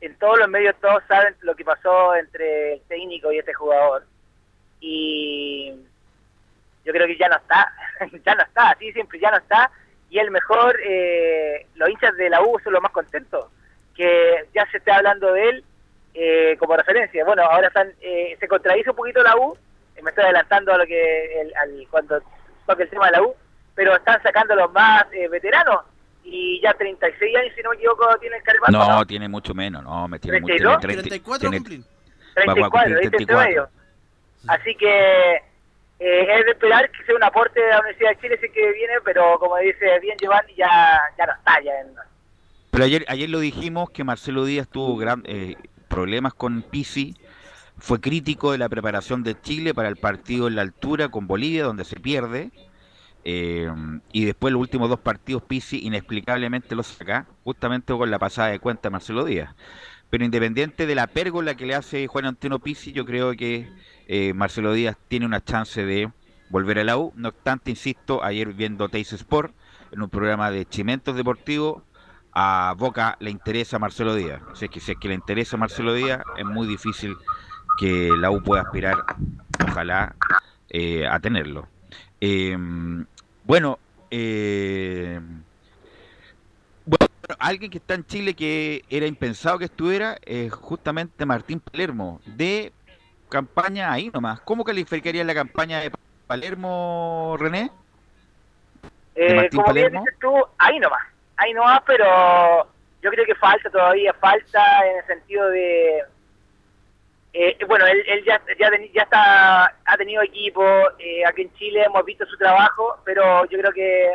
[0.00, 4.04] en todos los medios todos saben lo que pasó entre el técnico y este jugador
[4.80, 5.72] y
[6.84, 7.72] yo creo que ya no está,
[8.24, 9.70] ya no está, así siempre ya no está
[10.10, 13.46] y el mejor, eh, los hinchas de la U son los más contentos,
[13.96, 15.64] que ya se está hablando de él
[16.14, 17.24] eh, como referencia.
[17.24, 19.56] Bueno, ahora están, eh, se contradice un poquito la U,
[20.02, 22.20] me estoy adelantando a lo que el, al, cuando
[22.66, 23.34] toque el tema de la U,
[23.74, 25.80] pero están sacando los más veteranos
[26.24, 28.78] y ya 36 años, si no me equivoco, tiene el Carvalho.
[28.78, 30.80] No, tiene mucho menos, no, me tiene mucho menos.
[30.80, 31.84] 34 cumplen.
[32.34, 33.68] 34, 34
[34.48, 38.38] Así que eh, es de esperar que sea un aporte de la Universidad de Chile,
[38.40, 41.62] sí que viene, pero como dice bien Giovanni, ya, ya no está.
[41.62, 41.72] Ya
[42.70, 45.56] Pero ayer, ayer lo dijimos que Marcelo Díaz tuvo gran, eh,
[45.94, 47.14] problemas con Pisi
[47.78, 51.62] fue crítico de la preparación de Chile para el partido en la altura con Bolivia,
[51.62, 52.50] donde se pierde.
[53.22, 53.70] Eh,
[54.12, 58.58] y después los últimos dos partidos Pisi inexplicablemente los saca, justamente con la pasada de
[58.58, 59.54] cuenta Marcelo Díaz.
[60.10, 63.70] Pero independiente de la pérgola que le hace Juan Antonio Pisi, yo creo que
[64.08, 66.10] eh, Marcelo Díaz tiene una chance de
[66.50, 67.12] volver a la U.
[67.14, 69.54] No obstante, insisto, ayer viendo Teis Sport,
[69.92, 71.84] en un programa de Chimentos Deportivos,
[72.34, 74.42] a Boca le interesa Marcelo Díaz.
[74.50, 77.16] O sea, que si es que le interesa Marcelo Díaz, es muy difícil
[77.78, 78.96] que la U pueda aspirar,
[79.68, 80.14] ojalá,
[80.70, 81.68] eh, a tenerlo.
[82.20, 83.06] Em,
[83.44, 83.78] bueno,
[84.10, 85.20] eh,
[86.84, 87.06] bueno,
[87.38, 92.72] alguien que está en Chile que era impensado que estuviera es justamente Martín Palermo, de
[93.28, 94.40] campaña ahí nomás.
[94.40, 95.92] ¿Cómo calificaría la campaña de
[96.26, 97.70] Palermo, René?
[99.14, 101.02] Eh, como bien dices tú, ahí nomás,
[101.36, 102.68] ahí nomás, pero
[103.02, 106.02] yo creo que falta todavía, falta en el sentido de...
[107.32, 110.64] Eh, bueno, él, ya, ya, ya, está, ha tenido equipo,
[110.98, 114.12] eh, aquí en Chile hemos visto su trabajo, pero yo creo que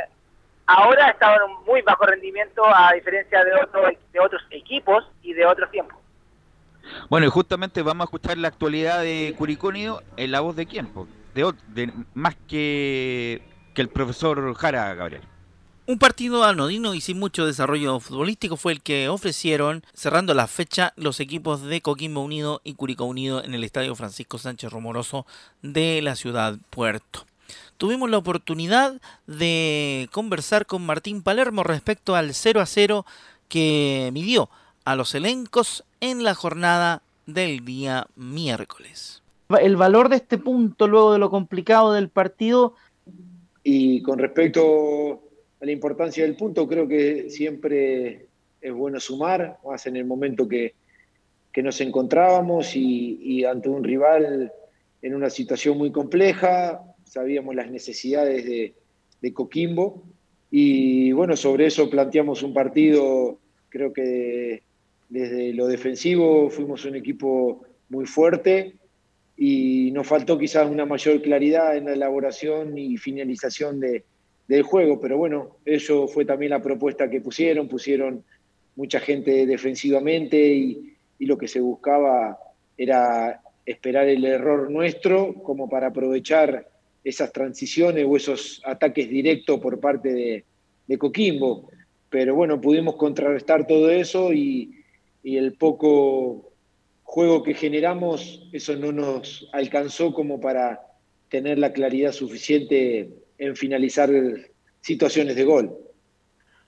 [0.65, 5.33] ahora estado en un muy bajo rendimiento a diferencia de, otros de otros equipos y
[5.33, 5.97] de otros tiempos.
[7.09, 10.89] Bueno, y justamente vamos a escuchar la actualidad de Curicónido en la voz de quién,
[11.35, 13.41] de, de más que,
[13.75, 15.23] que el profesor Jara, Gabriel.
[15.89, 20.93] Un partido anodino y sin mucho desarrollo futbolístico fue el que ofrecieron, cerrando la fecha,
[20.95, 25.25] los equipos de Coquimbo Unido y Curicó Unido en el Estadio Francisco Sánchez Romoroso
[25.63, 27.25] de la ciudad Puerto.
[27.77, 33.05] Tuvimos la oportunidad de conversar con Martín Palermo respecto al 0 a 0
[33.47, 34.51] que midió
[34.85, 39.23] a los elencos en la jornada del día miércoles.
[39.59, 42.75] El valor de este punto luego de lo complicado del partido.
[43.63, 45.23] Y con respecto
[45.61, 48.27] a la importancia del punto, creo que siempre
[48.61, 50.73] es bueno sumar, más en el momento que,
[51.61, 54.53] nos encontrábamos y, ante un rival
[55.01, 58.75] en una situación muy compleja, sabíamos las necesidades de,
[59.19, 60.01] de Coquimbo.
[60.49, 64.63] Y bueno, sobre eso planteamos un partido, creo que
[65.09, 68.75] desde lo defensivo fuimos un equipo muy fuerte
[69.35, 74.05] y nos faltó quizás una mayor claridad en la elaboración y finalización de,
[74.49, 78.23] del juego, pero bueno, eso fue también la propuesta que pusieron, pusieron
[78.75, 82.39] mucha gente defensivamente y, lo que se buscaba
[82.77, 86.65] era esperar el error nuestro como para aprovechar
[87.03, 90.45] esas transiciones o esos ataques directos por parte de,
[90.87, 91.69] de Coquimbo.
[92.09, 94.73] Pero bueno, pudimos contrarrestar todo eso y
[95.23, 96.53] el poco
[97.03, 100.79] juego que generamos, eso no nos alcanzó como para
[101.27, 104.09] tener la claridad suficiente en finalizar
[104.81, 105.75] situaciones de gol.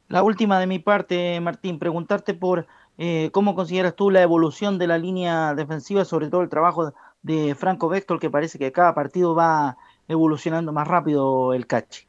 [0.07, 4.87] La última de mi parte, Martín, preguntarte por eh, cómo consideras tú la evolución de
[4.87, 9.35] la línea defensiva, sobre todo el trabajo de Franco Vector, que parece que cada partido
[9.35, 12.05] va evolucionando más rápido el catch.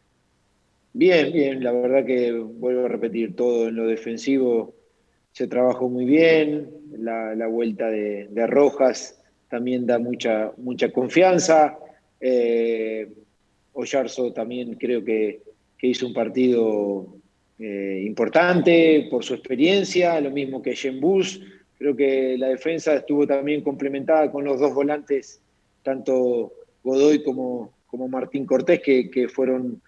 [0.95, 4.75] Bien, bien, la verdad que vuelvo a repetir todo en lo defensivo
[5.33, 11.79] se trabajó muy bien, la, vuelta de, Rojas también da mucha, mucha confianza.
[12.21, 13.11] Eh,
[13.73, 15.41] Oyarzo también creo que,
[15.85, 17.17] hizo un partido
[17.59, 21.41] eh, importante por su experiencia, lo mismo que Bus.
[21.77, 25.41] Creo que la defensa estuvo también complementada con los dos volantes,
[25.83, 26.53] tanto
[26.85, 29.83] Godoy como, como Martín Cortés, que, fueron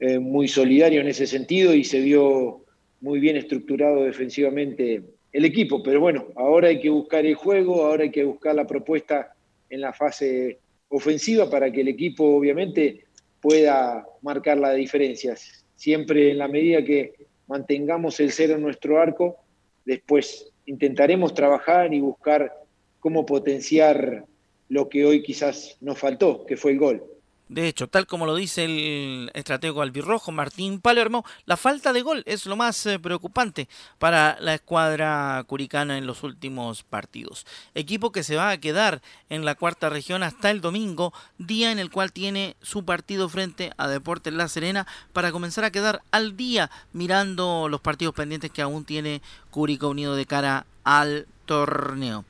[0.00, 2.64] eh, muy solidarios en ese sentido y se vio
[3.00, 8.04] muy bien estructurado defensivamente el equipo, pero bueno, ahora hay que buscar el juego, ahora
[8.04, 9.34] hay que buscar la propuesta
[9.70, 13.04] en la fase ofensiva para que el equipo obviamente
[13.48, 15.64] pueda marcar las diferencias.
[15.74, 17.14] Siempre en la medida que
[17.46, 19.38] mantengamos el cero en nuestro arco,
[19.86, 22.52] después intentaremos trabajar y buscar
[23.00, 24.26] cómo potenciar
[24.68, 27.02] lo que hoy quizás nos faltó, que fue el gol.
[27.48, 32.22] De hecho, tal como lo dice el estratego albirrojo Martín Palermo, la falta de gol
[32.26, 37.46] es lo más eh, preocupante para la escuadra curicana en los últimos partidos.
[37.74, 41.78] Equipo que se va a quedar en la cuarta región hasta el domingo, día en
[41.78, 46.36] el cual tiene su partido frente a Deportes La Serena para comenzar a quedar al
[46.36, 52.26] día mirando los partidos pendientes que aún tiene Curicó Unido de cara al torneo.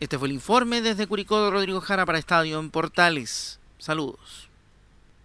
[0.00, 3.60] Este fue el informe desde Curicó de Rodrigo Jara para Estadio en Portales.
[3.82, 4.48] Saludos.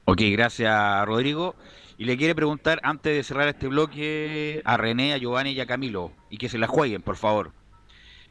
[0.06, 1.54] Ok, gracias Rodrigo.
[2.00, 5.68] Y le quiere preguntar antes de cerrar este bloque a René, a Giovanni y a
[5.68, 7.52] Camilo, y que se la jueguen, por favor.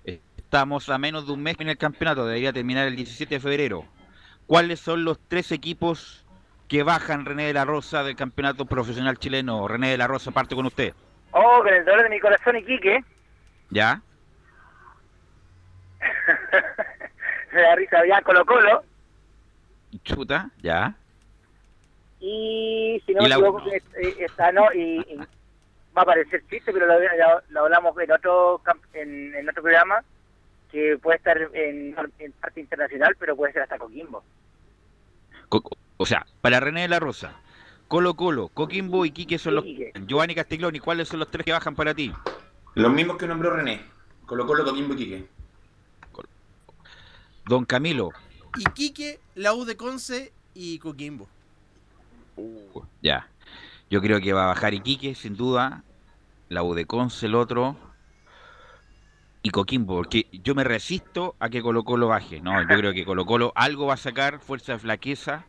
[0.04, 3.84] Estamos a menos de un mes en el campeonato, debería terminar el 17 de febrero.
[4.48, 6.26] ¿Cuáles son los tres equipos
[6.66, 9.68] que bajan René de la Rosa del campeonato profesional chileno?
[9.68, 10.92] René de la Rosa, parte con usted.
[11.30, 13.04] Oh, con el dolor de mi corazón, Iquique.
[13.70, 14.02] ¿Ya?
[17.52, 18.82] me da risa, ya Colo Colo.
[20.04, 20.94] Chuta, ya.
[22.20, 25.16] Y si no Y me la- equivoco, es- eh, está, no, y, y
[25.96, 28.60] va a parecer chiste, pero lo, lo- lo hablamos en otro
[28.92, 30.02] en, en otro programa,
[30.70, 34.22] que puede estar en, en parte internacional, pero puede ser hasta Coquimbo.
[35.48, 35.62] Co-
[35.98, 37.40] o sea, para René de la Rosa,
[37.88, 39.64] Colo Colo, Coquimbo y Quique son los...
[40.06, 42.12] Giovanni Castiglioni, ¿cuáles son los tres que bajan para ti?
[42.74, 43.80] Los mismos que nombró René.
[44.26, 45.26] Colo Colo, Coquimbo y Quique.
[47.46, 48.10] Don Camilo,
[48.58, 51.28] Iquique, la U de Conce y Coquimbo.
[53.02, 53.28] ya.
[53.88, 55.84] Yo creo que va a bajar Iquique, sin duda.
[56.48, 57.76] La U de Conce, el otro.
[59.42, 62.40] Y Coquimbo, porque yo me resisto a que Colo Colo baje.
[62.40, 65.44] No, yo creo que Colo Colo algo va a sacar, fuerza de flaqueza.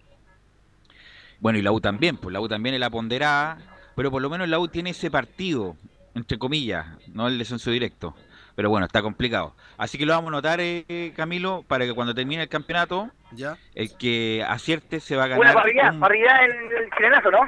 [1.40, 3.58] Bueno, y la U también, pues la U también es la ponderada,
[3.96, 5.76] pero por lo menos la U tiene ese partido,
[6.14, 8.16] entre comillas, no el descenso directo.
[8.58, 9.54] Pero bueno, está complicado.
[9.78, 13.56] Así que lo vamos a notar, eh, Camilo, para que cuando termine el campeonato, Ya.
[13.76, 17.40] el que acierte se va a Una ganar parrilla, un- parrilla en el chilenazo, ¿no?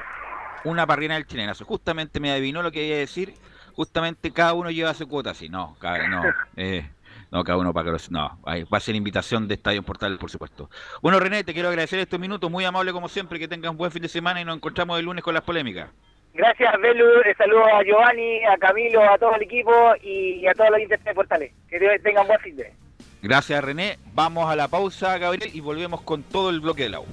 [0.66, 1.66] una parrina del chilenazo.
[1.66, 3.34] Justamente me adivinó lo que iba a decir.
[3.74, 5.50] Justamente cada uno lleva su cuota así.
[5.50, 6.22] No, cada, no,
[6.58, 6.88] eh,
[7.32, 10.30] no, cada uno para que los- No, va a ser invitación de Estadio Portal, por
[10.30, 10.70] supuesto.
[11.02, 12.52] Bueno, René, te quiero agradecer estos minutos.
[12.52, 13.40] Muy amable como siempre.
[13.40, 15.90] Que tengas un buen fin de semana y nos encontramos el lunes con las polémicas.
[16.34, 17.06] Gracias, Belu.
[17.38, 21.16] Saludos a Giovanni, a Camilo, a todo el equipo y a todos los intérpretes de
[21.16, 21.52] Portales.
[21.70, 22.74] Que te- tengan buen fin de
[23.22, 24.00] Gracias, René.
[24.14, 27.06] Vamos a la pausa, Gabriel, y volvemos con todo el bloque de la U.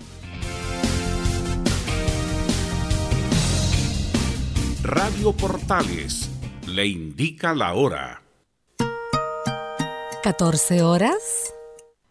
[4.83, 6.31] Radio Portales
[6.66, 8.22] le indica la hora.
[10.22, 11.52] 14 horas,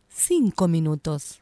[0.09, 1.41] 5 minutos.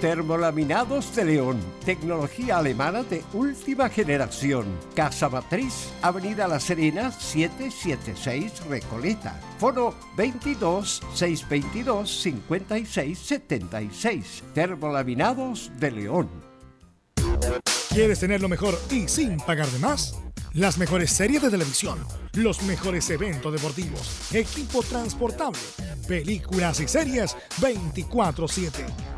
[0.00, 4.64] Termolaminados de León, tecnología alemana de última generación.
[4.94, 9.40] Casa Matriz, Avenida La Serena, 776 Recoleta.
[9.58, 14.44] Foro 22 622 56 76.
[14.54, 16.28] Termolaminados de León.
[17.88, 20.16] ¿Quieres tener lo mejor y sin pagar de más?
[20.52, 21.98] Las mejores series de televisión,
[22.34, 25.58] los mejores eventos deportivos, equipo transportable,
[26.06, 29.17] películas y series 24/7.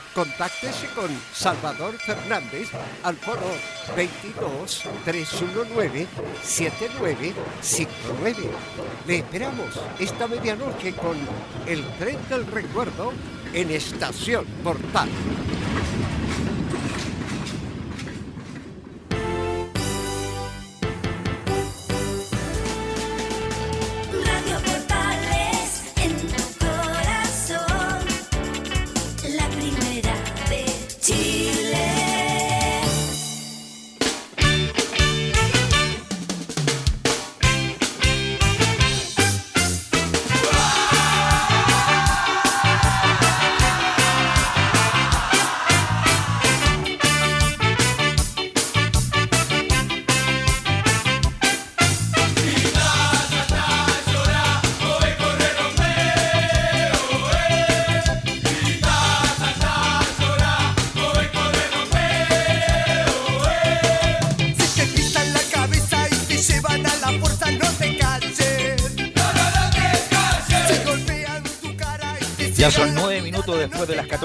[0.13, 2.69] Contáctese con Salvador Fernández
[3.03, 3.47] al foro
[3.95, 6.05] 22 319
[6.43, 8.49] 7959.
[9.07, 11.15] Le esperamos esta medianoche con
[11.65, 13.13] el tren del recuerdo
[13.53, 15.07] en Estación Portal.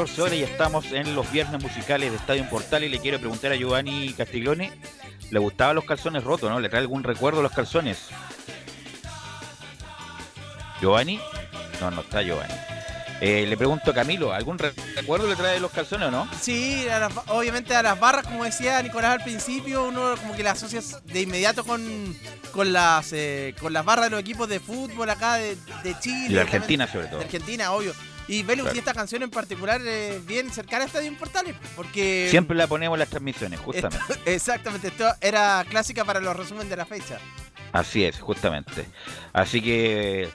[0.07, 2.89] Después de las 14 horas y estamos en los viernes musicales de Estadio Portal y
[2.89, 4.73] le quiero preguntar a Giovanni Castiglione,
[5.31, 6.61] ¿le gustaban los calzones rotos, no?
[6.61, 7.99] ¿Le trae algún recuerdo los calzones?
[10.81, 11.21] ¿Giovanni?
[11.81, 12.55] No, no está Giovanni.
[13.19, 16.29] Eh, le pregunto a Camilo, ¿algún re- recuerdo le trae de los calzones o no?
[16.39, 20.43] Sí, a las- obviamente a las barras, como decía Nicolás al principio, uno como que
[20.43, 22.15] las asocias de inmediato con,
[22.53, 26.17] con las eh, con las barras de los equipos de fútbol acá de, de Chile.
[26.17, 26.41] Y de obviamente.
[26.41, 27.19] Argentina sobre todo.
[27.21, 27.95] De Argentina, obvio.
[28.29, 28.77] Y Velus, Claro.
[28.77, 32.27] y esta canción en particular es bien cercana a Estadio Portales, porque...
[32.31, 34.05] Siempre la ponemos en las transmisiones, justamente.
[34.27, 37.19] Exactamente, esto era clásica para los resúmenes de la fecha.
[37.73, 38.87] Así es, justamente.
[39.33, 40.29] Así que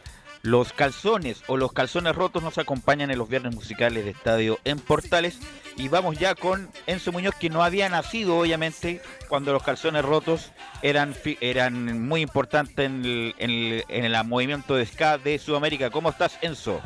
[0.44, 4.80] los calzones o los calzones rotos nos acompañan en los viernes musicales de Estadio en
[4.80, 5.38] Portales.
[5.78, 10.52] Y vamos ya con Enzo Muñoz, que no había nacido, obviamente, cuando los calzones rotos
[10.82, 15.89] eran, eran muy importantes en el, en el- en el movimiento de ska de Sudamérica.
[15.89, 16.82] ¿Cómo estás, Enzo?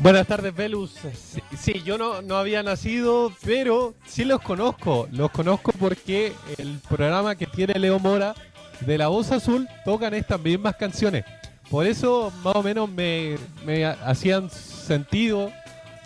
[0.00, 0.92] Buenas tardes, Velus.
[0.92, 5.08] Sí, sí, yo no, no había nacido, pero sí los conozco.
[5.10, 8.34] Los conozco porque el programa que tiene Leo Mora
[8.80, 11.24] de La Voz Azul tocan estas mismas canciones.
[11.68, 13.36] Por eso más o menos me,
[13.66, 15.50] me ha- hacían sentido,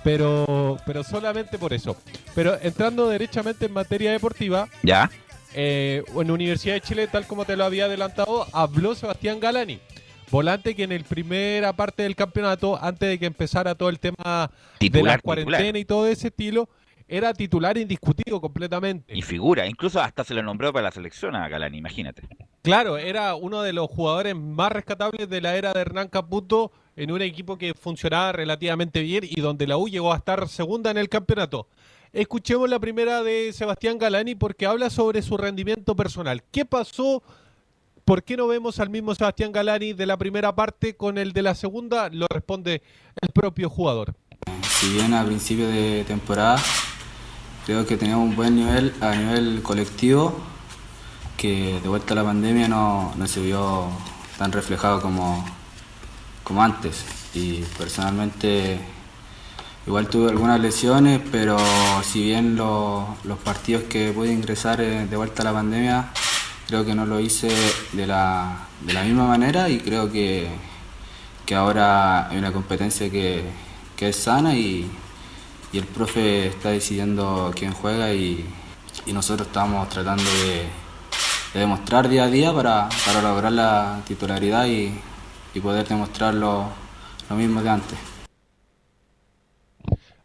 [0.03, 1.95] pero, pero solamente por eso.
[2.35, 5.11] Pero entrando derechamente en materia deportiva, ¿Ya?
[5.55, 9.79] eh, en Universidad de Chile, tal como te lo había adelantado, habló Sebastián Galani,
[10.33, 14.51] volante que en el primera parte del campeonato, antes de que empezara todo el tema
[14.81, 15.77] de la cuarentena titular.
[15.77, 16.69] y todo ese estilo,
[17.07, 19.15] era titular indiscutido completamente.
[19.15, 22.23] Y figura, incluso hasta se lo nombró para la selección a Galani, imagínate.
[22.63, 27.13] Claro, era uno de los jugadores más rescatables de la era de Hernán Caputo en
[27.13, 30.97] un equipo que funcionaba relativamente bien y donde la U llegó a estar segunda en
[30.97, 31.69] el campeonato.
[32.15, 36.43] Escuchemos la primera de Sebastián Galani porque habla sobre su rendimiento personal.
[36.51, 37.23] ¿Qué pasó?
[38.13, 41.41] ¿Por qué no vemos al mismo Sebastián Galani de la primera parte con el de
[41.41, 42.11] la segunda?
[42.11, 42.83] Lo responde
[43.19, 44.15] el propio jugador.
[44.69, 46.61] Si bien a principio de temporada
[47.65, 50.37] creo que teníamos un buen nivel a nivel colectivo,
[51.39, 53.89] que de vuelta a la pandemia no, no se vio
[54.37, 55.43] tan reflejado como,
[56.45, 57.07] como antes.
[57.33, 58.79] Y personalmente
[59.87, 61.57] igual tuve algunas lesiones, pero
[62.05, 66.11] si bien lo- los partidos que pude ingresar eh, de vuelta a la pandemia,
[66.73, 67.51] creo que no lo hice
[67.93, 70.49] de la, de la misma manera y creo que,
[71.45, 73.45] que ahora hay una competencia que,
[73.95, 74.91] que es sana y,
[75.71, 78.47] y el profe está decidiendo quién juega y,
[79.05, 80.63] y nosotros estamos tratando de,
[81.53, 84.99] de demostrar día a día para, para lograr la titularidad y,
[85.53, 86.69] y poder demostrar lo,
[87.29, 87.99] lo mismo de antes.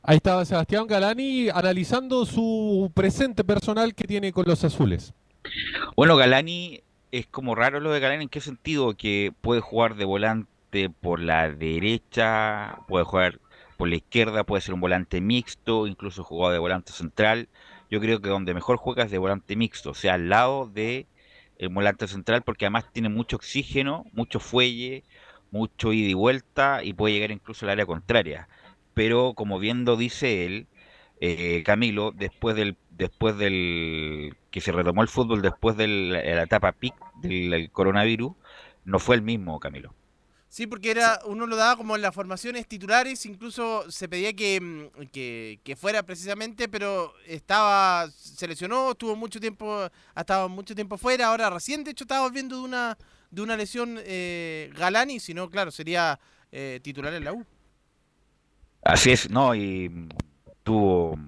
[0.01, 5.13] Ahí estaba Sebastián Galani analizando su presente personal que tiene con los azules.
[5.95, 6.81] Bueno, Galani
[7.11, 8.95] es como raro lo de Galani, ¿en qué sentido?
[8.95, 13.39] Que puede jugar de volante por la derecha, puede jugar
[13.77, 17.49] por la izquierda, puede ser un volante mixto, incluso jugado de volante central.
[17.89, 21.07] Yo creo que donde mejor juega es de volante mixto, o sea, al lado de
[21.57, 25.03] el volante central, porque además tiene mucho oxígeno, mucho fuelle,
[25.51, 28.47] mucho ida y vuelta y puede llegar incluso al área contraria.
[28.93, 30.67] Pero como bien lo dice él,
[31.19, 36.71] eh, Camilo, después del después del que se retomó el fútbol después de la, etapa
[36.71, 38.33] pic del, del coronavirus,
[38.85, 39.93] no fue el mismo, Camilo.
[40.49, 44.59] Sí, porque era uno lo daba como en las formaciones titulares, incluso se pedía que,
[44.61, 50.73] mm, que, que fuera precisamente, pero estaba se lesionó, estuvo mucho tiempo, ha estado mucho
[50.73, 52.97] tiempo fuera, ahora recién de hecho estaba volviendo de una
[53.29, 56.17] de una lesión eh, Galani, si no, claro, sería
[56.51, 57.45] eh, titular en la U.
[58.83, 60.09] Así es, no, y mm,
[60.63, 61.19] tuvo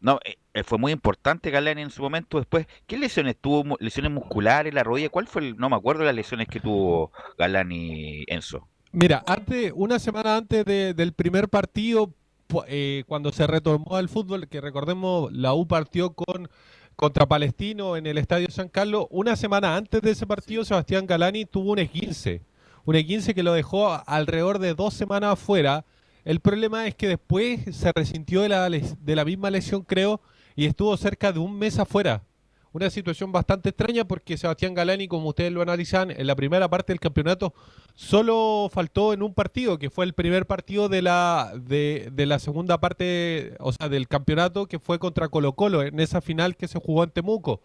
[0.00, 2.66] no, eh, eh, fue muy importante Galani en su momento después.
[2.86, 3.76] ¿Qué lesiones tuvo?
[3.80, 5.08] ¿Lesiones musculares, la rodilla?
[5.08, 8.66] ¿Cuál fue el, no me acuerdo las lesiones que tuvo Galani Enzo?
[8.92, 12.12] Mira, antes, una semana antes de- del primer partido,
[12.66, 16.48] eh, cuando se retomó al fútbol, que recordemos, la U partió con
[16.96, 21.46] contra Palestino en el Estadio San Carlos, una semana antes de ese partido, Sebastián Galani
[21.46, 22.42] tuvo un esguince,
[22.84, 25.86] un esguince que lo dejó alrededor de dos semanas afuera.
[26.26, 30.20] El problema es que después se resintió de la, de la misma lesión, creo,
[30.60, 32.22] y estuvo cerca de un mes afuera.
[32.72, 36.92] Una situación bastante extraña porque Sebastián Galani, como ustedes lo analizan, en la primera parte
[36.92, 37.54] del campeonato
[37.94, 42.78] solo faltó en un partido, que fue el primer partido de la, de, la segunda
[42.78, 46.78] parte, o sea, del campeonato, que fue contra Colo Colo, en esa final que se
[46.78, 47.62] jugó en Temuco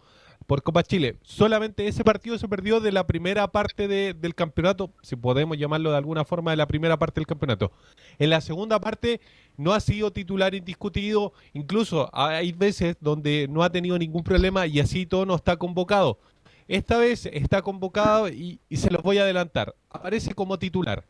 [0.47, 1.15] por Copa Chile.
[1.23, 5.91] Solamente ese partido se perdió de la primera parte de- del campeonato, si podemos llamarlo
[5.91, 7.71] de alguna forma, de la primera parte del campeonato.
[8.19, 9.21] En la segunda parte
[9.57, 14.79] no ha sido titular indiscutido, incluso hay veces donde no ha tenido ningún problema y
[14.79, 16.19] así todo no está convocado.
[16.67, 19.75] Esta vez está convocado y, se los voy a adelantar.
[19.89, 21.03] Aparece como titular.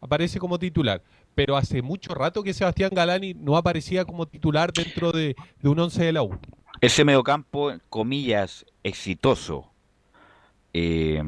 [0.00, 1.02] Aparece como titular.
[1.34, 5.78] pero hace mucho rato que Sebastián Galani no aparecía como titular dentro de, de un
[5.78, 6.38] once de la U.
[6.80, 9.70] Ese mediocampo, comillas, exitoso,
[10.72, 11.22] eh,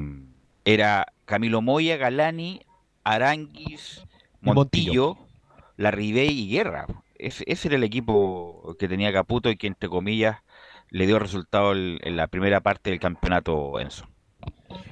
[0.64, 2.60] era Camilo Moya, Galani,
[3.04, 4.04] Aranguis,
[4.40, 4.54] Montillo.
[4.54, 5.18] Montillo,
[5.76, 6.86] Larribey y Guerra.
[7.16, 10.38] Ese, ese era el equipo que tenía Caputo y que, entre comillas,
[10.90, 14.06] le dio resultado el- en la primera parte del campeonato Enzo.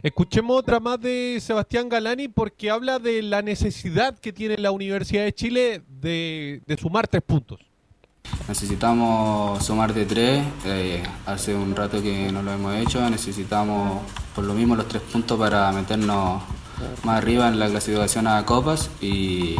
[0.02, 5.24] Escuchemos otra más de Sebastián Galani porque habla de la necesidad que tiene la Universidad
[5.24, 7.60] de Chile de, de sumar tres puntos.
[8.48, 14.02] Necesitamos sumar de tres, eh, hace un rato que no lo hemos hecho, necesitamos
[14.36, 16.42] por lo mismo los tres puntos para meternos
[17.02, 19.56] más arriba en la clasificación a copas y,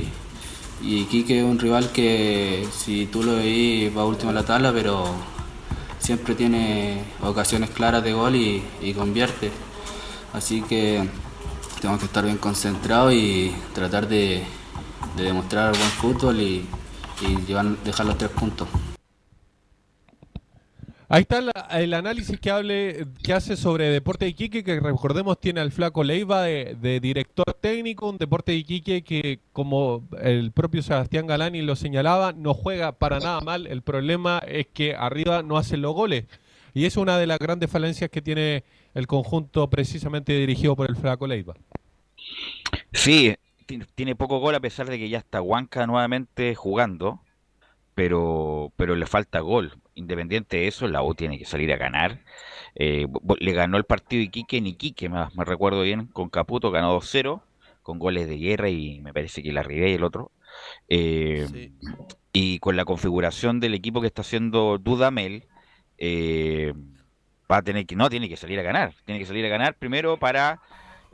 [0.83, 4.73] y Quique es un rival que si tú lo veís va último en la tabla
[4.73, 5.07] pero
[5.99, 9.51] siempre tiene ocasiones claras de gol y, y convierte,
[10.33, 11.09] así que
[11.81, 14.45] tenemos que estar bien concentrados y tratar de,
[15.17, 16.67] de demostrar buen fútbol y,
[17.23, 18.69] y llevar, dejar los tres puntos.
[21.09, 25.39] Ahí está la- el análisis que hable que hace sobre Deporte de Iquique, que recordemos
[25.39, 30.51] tiene al flaco Leiva de, de director técnico, un Deporte de Iquique que como el
[30.51, 35.45] propio Sebastián Galani lo señalaba, no juega para nada mal, el problema es que arriba
[35.45, 36.25] no hacen los goles.
[36.75, 40.97] Y es una de las grandes falencias que tiene el conjunto precisamente dirigido por el
[40.97, 41.55] flaco Leiva.
[42.93, 43.33] Sí,
[43.95, 47.21] tiene poco gol a pesar de que ya está Huanca nuevamente jugando,
[47.95, 49.75] pero, pero le falta gol.
[49.95, 52.21] Independiente de eso, la U tiene que salir a ganar.
[52.75, 53.07] Eh,
[53.41, 57.43] le ganó el partido Iquique en Iquique, me, me recuerdo bien, con Caputo, ganó 2-0,
[57.83, 60.33] con goles de guerra y me parece que la y el otro.
[60.89, 61.73] Eh,
[62.33, 65.45] Y con la configuración del equipo que está haciendo Dudamel,
[65.99, 66.75] eh,
[67.51, 68.95] va a tener que, no, tiene que salir a ganar.
[69.05, 70.61] Tiene que salir a ganar primero para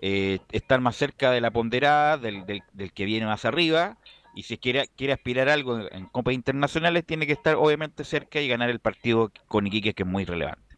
[0.02, 3.98] eh, estar más cerca de la ponderada, del, del- que viene más arriba.
[4.32, 8.40] Y si quiere, quiere aspirar algo en, en copas internacionales, tiene que estar obviamente cerca
[8.42, 10.71] y ganar el partido con Iquique, que es muy relevante.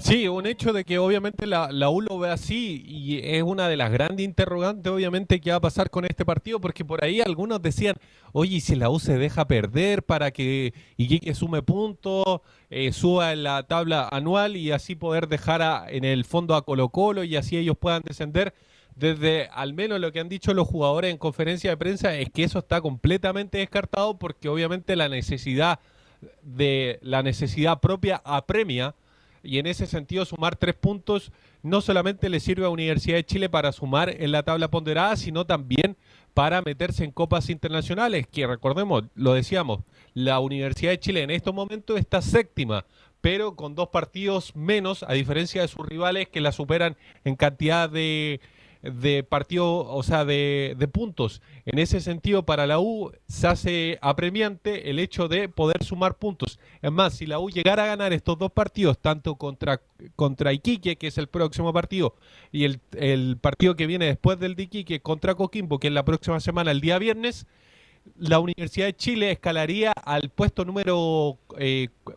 [0.00, 3.68] Sí, un hecho de que obviamente la, la U lo ve así y es una
[3.68, 7.20] de las grandes interrogantes obviamente que va a pasar con este partido porque por ahí
[7.20, 7.96] algunos decían,
[8.32, 13.32] oye, ¿y si la U se deja perder para que Iquique sume puntos, eh, suba
[13.32, 17.24] en la tabla anual y así poder dejar a- en el fondo a Colo Colo
[17.24, 18.54] y así ellos puedan descender?
[18.94, 22.44] Desde al menos lo que han dicho los jugadores en conferencia de prensa es que
[22.44, 25.80] eso está completamente descartado porque obviamente la necesidad
[26.42, 28.94] de la necesidad propia apremia
[29.42, 31.32] y en ese sentido sumar tres puntos
[31.62, 35.44] no solamente le sirve a Universidad de Chile para sumar en la tabla ponderada, sino
[35.44, 35.96] también
[36.34, 39.80] para meterse en copas internacionales, que recordemos, lo decíamos,
[40.14, 42.84] la Universidad de Chile en estos momentos está séptima,
[43.20, 47.90] pero con dos partidos menos, a diferencia de sus rivales que la superan en cantidad
[47.90, 48.40] de,
[48.82, 51.42] de partidos, o sea, de, de puntos.
[51.64, 56.58] En ese sentido, para la U se hace apremiante el hecho de poder sumar puntos.
[56.82, 59.80] Es más, si la U llegara a ganar estos dos partidos, tanto contra,
[60.16, 62.14] contra Iquique, que es el próximo partido,
[62.52, 66.04] y el, el partido que viene después del de Iquique contra Coquimbo, que es la
[66.04, 67.46] próxima semana, el día viernes,
[68.16, 71.38] la Universidad de Chile escalaría al puesto número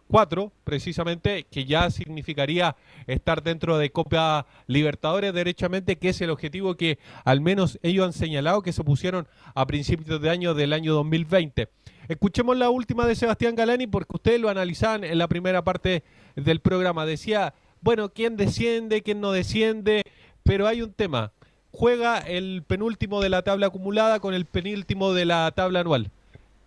[0.08, 2.76] 4, precisamente, que ya significaría
[3.08, 8.14] estar dentro de Copa Libertadores derechamente, que es el objetivo que al menos ellos han
[8.14, 11.70] señalado que se pusieron a principios de año del año 2020.
[12.08, 16.04] Escuchemos la última de Sebastián Galani porque ustedes lo analizaban en la primera parte
[16.36, 17.06] del programa.
[17.06, 20.04] Decía, bueno, quién desciende, quién no desciende,
[20.44, 21.32] pero hay un tema
[21.72, 26.12] juega el penúltimo de la tabla acumulada con el penúltimo de la tabla anual.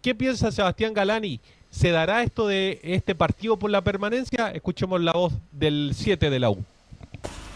[0.02, 1.40] ¿Qué piensa Sebastián Galani?
[1.70, 4.50] ¿Se dará esto de este partido por la permanencia?
[4.50, 6.58] Escuchemos la voz del 7 de la U.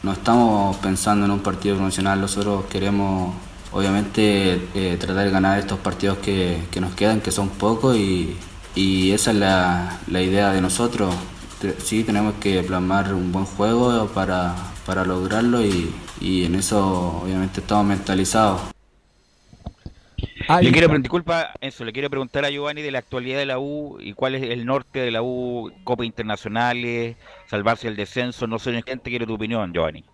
[0.02, 3.34] No estamos pensando en un partido promocional, nosotros queremos
[3.72, 8.36] obviamente eh, tratar de ganar estos partidos que, que nos quedan, que son pocos, y,
[8.74, 11.14] y esa es la, la idea de nosotros.
[11.82, 14.54] Sí, tenemos que plasmar un buen juego para,
[14.86, 18.60] para lograrlo y, y en eso obviamente estamos mentalizados.
[20.60, 23.98] le quiero, disculpa, eso, le quiero preguntar a Giovanni de la actualidad de la U
[24.00, 27.16] y cuál es el norte de la U, Copas Internacionales,
[27.46, 30.04] salvarse el descenso, no soy gente, quiero tu opinión, Giovanni.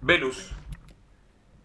[0.00, 0.50] Velus.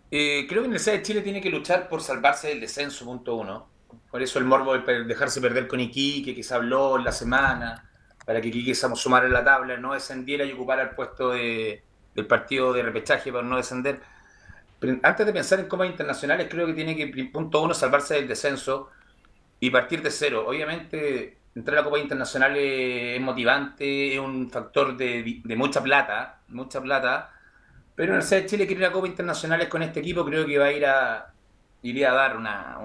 [0.10, 3.68] Eh, creo que Universidad de Chile tiene que luchar por salvarse del descenso, punto uno.
[4.10, 7.90] Por eso el morbo de dejarse perder con Iquique, que se habló en la semana,
[8.26, 11.84] para que Iquique se sumara en la tabla, no descendiera y ocupara el puesto de-
[12.18, 14.02] del partido de repechaje para no descender.
[14.80, 18.28] Pero antes de pensar en copas internacionales, creo que tiene que, punto uno, salvarse del
[18.28, 18.90] descenso
[19.60, 20.46] y partir de cero.
[20.48, 26.82] Obviamente, entrar a copas internacionales es motivante, es un factor de, de mucha plata, mucha
[26.82, 27.32] plata.
[27.96, 30.66] Pero Universidad de Chile quiere ir a Copas Internacionales con este equipo, creo que va
[30.66, 31.34] a ir a,
[31.82, 32.78] iría a dar una,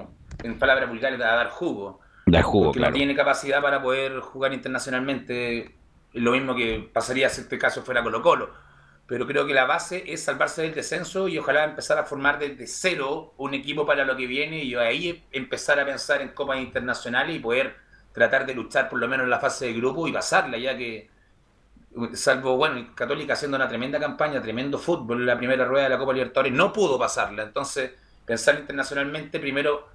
[0.42, 2.00] en palabras vulgares, a dar jugo.
[2.26, 2.92] Dar jugo, porque claro.
[2.92, 5.74] no tiene capacidad para poder jugar internacionalmente.
[6.14, 8.71] Lo mismo que pasaría si este caso fuera Colo Colo.
[9.06, 12.66] Pero creo que la base es salvarse del descenso y ojalá empezar a formar desde
[12.66, 17.36] cero un equipo para lo que viene y ahí empezar a pensar en copas internacionales
[17.36, 17.76] y poder
[18.12, 21.10] tratar de luchar por lo menos en la fase de grupo y pasarla, ya que
[22.14, 25.98] salvo, bueno, Católica haciendo una tremenda campaña, tremendo fútbol en la primera rueda de la
[25.98, 27.42] Copa Libertadores, no pudo pasarla.
[27.42, 27.92] Entonces,
[28.24, 29.88] pensar internacionalmente, primero,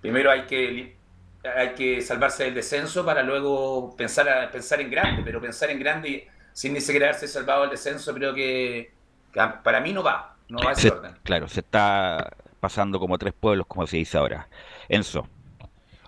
[0.00, 0.96] primero hay que
[1.44, 6.28] hay que salvarse del descenso para luego pensar pensar en grande, pero pensar en grande
[6.56, 8.90] sin ni siquiera haberse salvado del descenso, creo que,
[9.30, 11.12] que para mí no va, no va a ese Se- orden.
[11.22, 14.48] claro, se está pasando como tres pueblos, como se dice ahora.
[14.88, 15.28] Enzo.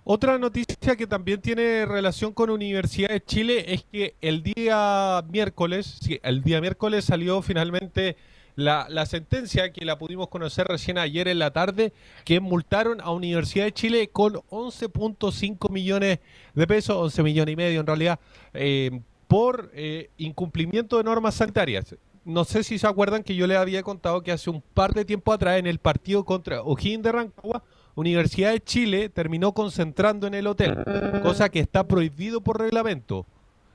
[0.04, 5.98] Otra noticia que también tiene relación con Universidad de Chile es que el día miércoles,
[6.00, 8.16] sí, el día miércoles salió finalmente
[8.56, 11.92] la, la sentencia que la pudimos conocer recién ayer en la tarde,
[12.24, 16.20] que multaron a Universidad de Chile con 11.5 millones
[16.54, 18.18] de pesos, 11 millones y medio en realidad,
[18.54, 21.94] eh, por eh, incumplimiento de normas sanitarias.
[22.24, 25.04] No sé si se acuerdan que yo les había contado que hace un par de
[25.04, 27.62] tiempo atrás en el partido contra O'Higgins de Rancagua,
[27.94, 30.78] Universidad de Chile terminó concentrando en el hotel,
[31.22, 33.26] cosa que está prohibido por reglamento.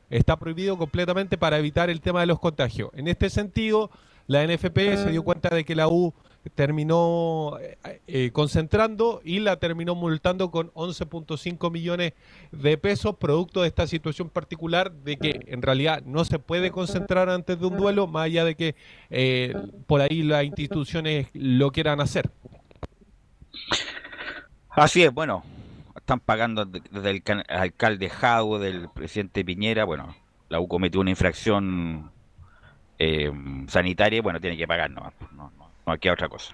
[0.09, 2.89] Está prohibido completamente para evitar el tema de los contagios.
[2.93, 3.89] En este sentido,
[4.27, 6.13] la NFP se dio cuenta de que la U
[6.49, 7.77] terminó eh,
[8.07, 12.13] eh, concentrando y la terminó multando con 11.5 millones
[12.51, 17.29] de pesos, producto de esta situación particular de que en realidad no se puede concentrar
[17.29, 18.75] antes de un duelo, más allá de que
[19.09, 19.53] eh,
[19.87, 22.29] por ahí las instituciones lo quieran hacer.
[24.69, 25.43] Así es, bueno,
[25.95, 30.15] están pagando de- desde el alcalde Jau, del presidente Piñera, bueno,
[30.49, 32.11] la U cometió una infracción
[32.99, 33.31] eh,
[33.67, 36.53] sanitaria bueno, tiene que pagar, no, no, no, no queda otra cosa.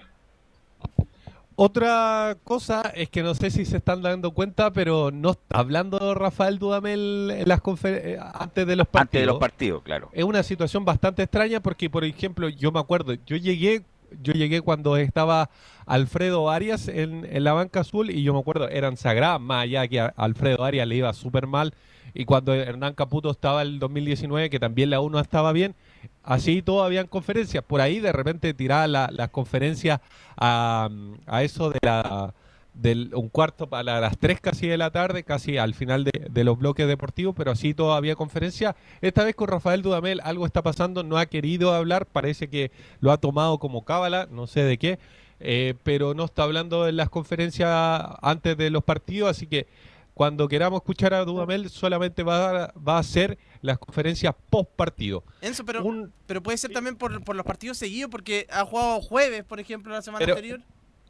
[1.62, 6.16] Otra cosa es que no sé si se están dando cuenta, pero no está hablando
[6.16, 9.02] Rafael Dudamel en las confer- eh, antes de los partidos.
[9.10, 10.10] Antes de los partidos, claro.
[10.14, 13.84] Es una situación bastante extraña porque, por ejemplo, yo me acuerdo, yo llegué,
[14.22, 15.50] yo llegué cuando estaba
[15.86, 19.86] Alfredo Arias en, en la banca azul y yo me acuerdo, eran sagradas, más allá
[19.90, 21.74] que a Alfredo Arias le iba súper mal
[22.14, 25.76] y cuando Hernán Caputo estaba el 2019, que también la 1 estaba bien,
[26.24, 27.64] así todo habían conferencias.
[27.64, 30.00] Por ahí de repente tiraba la- las conferencias
[30.38, 30.90] a,
[31.28, 32.34] a eso de la
[32.74, 36.44] del un cuarto para las 3 casi de la tarde, casi al final de, de
[36.46, 38.76] los bloques deportivos, pero así todavía conferencia.
[39.02, 42.72] Esta vez con Rafael Dudamel algo está pasando, no ha querido hablar, parece que
[43.02, 45.00] lo ha tomado como cábala, no sé de qué,
[45.42, 47.70] eh, pero no está hablando en las conferencias
[48.22, 49.68] antes de los partidos, así que
[50.20, 55.24] cuando queramos escuchar a Dudamel solamente va a, va a ser las conferencias post partido.
[55.40, 55.82] Enzo, pero,
[56.28, 59.94] pero puede ser también por, por los partidos seguidos, porque ha jugado jueves, por ejemplo,
[59.94, 60.60] la semana Pero- anterior.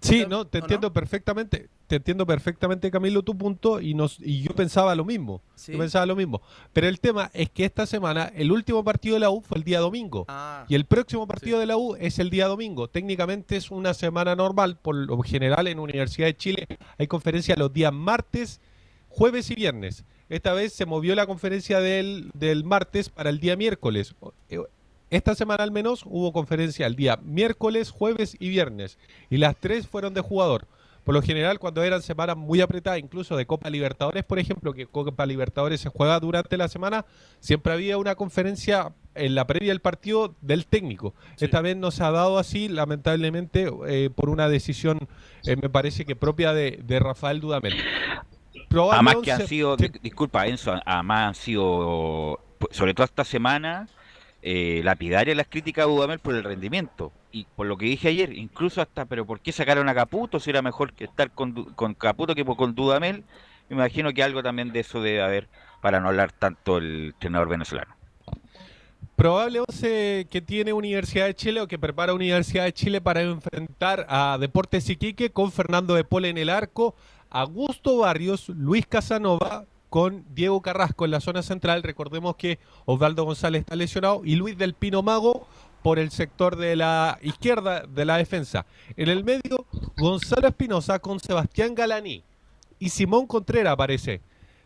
[0.01, 4.53] Sí, no, te entiendo perfectamente, te entiendo perfectamente Camilo tu punto y nos y yo
[4.55, 5.73] pensaba lo mismo, Sí.
[5.73, 6.41] yo pensaba lo mismo,
[6.71, 9.65] pero el tema es que esta semana el último partido de la U fue el
[9.65, 10.63] día domingo Ah.
[10.69, 12.87] y el próximo partido de la U es el día domingo.
[12.87, 17.73] Técnicamente es una semana normal, por lo general en Universidad de Chile hay conferencias los
[17.73, 18.61] días martes,
[19.09, 20.05] jueves y viernes.
[20.29, 24.15] Esta vez se movió la conferencia del, del martes para el día miércoles.
[24.49, 24.59] Eh,
[25.09, 28.97] Esta semana al menos hubo conferencia el día miércoles, jueves y viernes.
[29.29, 30.67] Y las tres fueron de jugador.
[31.03, 34.85] Por lo general, cuando eran semanas muy apretadas, incluso de Copa Libertadores, por ejemplo, que
[34.85, 37.05] Copa Libertadores se juega durante la semana,
[37.39, 41.15] siempre había una conferencia en la previa del partido del técnico.
[41.39, 45.07] Esta vez no se ha dado así, lamentablemente, eh, por una decisión,
[45.45, 47.73] eh, me parece que propia de, de Rafael Dudamel.
[48.93, 52.39] Además que han sido, di- disculpa Enzo, además han sido,
[52.71, 53.87] sobre todo esta semana,
[54.41, 57.11] eh, lapidarias las críticas a Dudamel por el rendimiento.
[57.31, 60.49] Y por lo que dije ayer, incluso hasta, pero ¿por qué sacaron a Caputo si
[60.49, 63.23] era mejor que estar con Caputo que con Dudamel?
[63.69, 65.47] Me imagino que algo también de eso debe haber
[65.81, 67.95] para no hablar tanto el entrenador venezolano.
[69.15, 74.05] Probable 11 que tiene Universidad de Chile o que prepara Universidad de Chile para enfrentar
[74.09, 76.95] a Deportes Iquique con Fernando de Pole en el arco,
[77.29, 81.83] Augusto Barrios, Luis Casanova con Diego Carrasco en la zona central.
[81.83, 85.47] Recordemos que Osvaldo González está lesionado y Luis del Pino Mago
[85.83, 88.65] por el sector de la izquierda de la defensa.
[88.97, 89.65] En el medio,
[89.97, 92.23] Gonzalo Espinosa con Sebastián Galaní
[92.79, 94.21] y Simón Contreras aparece.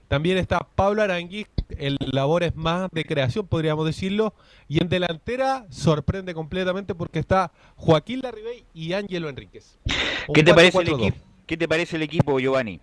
[0.08, 4.34] También está Pablo Aranguiz, en labores más de creación, podríamos decirlo.
[4.68, 9.80] Y en delantera sorprende completamente porque está Joaquín Larribey y Ángelo Enríquez.
[10.28, 11.00] Un ¿Qué te, parece el 4-4-2.
[11.00, 12.80] equipo, ¿Qué te parece el equipo, Giovanni?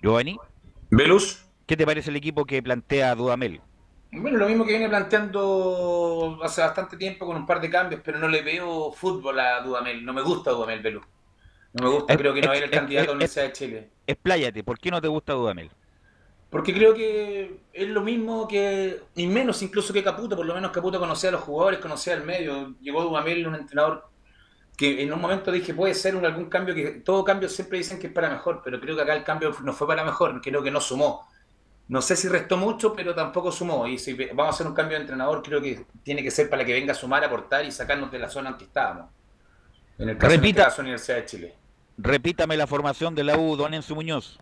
[0.00, 0.38] Giovanni.
[0.90, 1.44] ¿Velus?
[1.66, 3.60] ¿Qué te parece el equipo que plantea Dudamel?
[4.12, 8.18] Bueno, lo mismo que viene planteando hace bastante tiempo con un par de cambios, pero
[8.18, 10.04] no le veo fútbol a Dudamel.
[10.04, 11.00] No me gusta Dudamel, Belú.
[11.72, 13.52] No me gusta, creo que no va a ir el candidato a la Universidad de
[13.52, 13.90] Chile.
[14.06, 15.70] Expláyate, ¿por qué no te gusta Dudamel?
[16.48, 20.70] Porque creo que es lo mismo que, y menos incluso que Caputo, por lo menos
[20.70, 22.76] Caputo conocía a los jugadores, conocía al medio.
[22.80, 24.08] Llegó Dudamel, un entrenador
[24.76, 27.98] que en un momento dije puede ser un, algún cambio que todo cambio siempre dicen
[27.98, 30.62] que es para mejor, pero creo que acá el cambio no fue para mejor, creo
[30.62, 31.26] que no sumó.
[31.88, 33.86] No sé si restó mucho, pero tampoco sumó.
[33.86, 36.64] Y si vamos a hacer un cambio de entrenador, creo que tiene que ser para
[36.64, 39.10] que venga a sumar, aportar y sacarnos de la zona en que estábamos.
[39.98, 40.46] En el caso, Repita.
[40.46, 41.54] en este caso Universidad de Chile.
[41.96, 44.38] Repítame la formación de la U, Don Enzo Muñoz.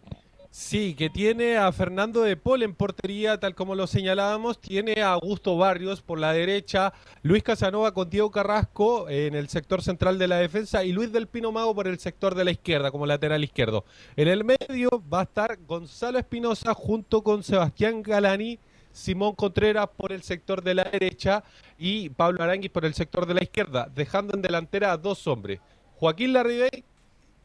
[0.57, 5.15] Sí, que tiene a Fernando de Paul en portería, tal como lo señalábamos, tiene a
[5.15, 6.93] Augusto Barrios por la derecha,
[7.23, 11.27] Luis Casanova con Diego Carrasco en el sector central de la defensa y Luis del
[11.27, 13.85] Pino Mago por el sector de la izquierda, como lateral izquierdo.
[14.15, 18.61] En el medio va a estar Gonzalo Espinosa junto con Sebastián Galani,
[18.93, 21.43] Simón Contreras por el sector de la derecha
[21.77, 25.59] y Pablo Aranguis por el sector de la izquierda, dejando en delantera a dos hombres,
[25.97, 26.85] Joaquín Larribey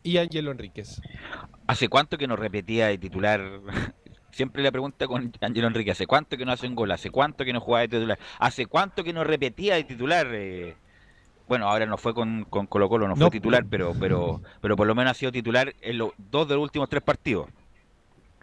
[0.04, 1.02] y Ángelo Enríquez.
[1.68, 3.42] ¿Hace cuánto que no repetía de titular?
[4.32, 6.92] Siempre la pregunta con Ángelo Enrique, ¿hace cuánto que no hace un gol?
[6.92, 8.20] ¿Hace cuánto que no jugaba de titular?
[8.40, 10.28] ¿Hace cuánto que no repetía de titular?
[10.32, 10.76] Eh,
[11.48, 13.32] bueno, ahora no fue con, con Colo Colo, no, fue No.
[13.32, 16.64] titular, pero, pero, pero por lo menos ha sido titular en los dos de los
[16.64, 17.48] últimos tres partidos.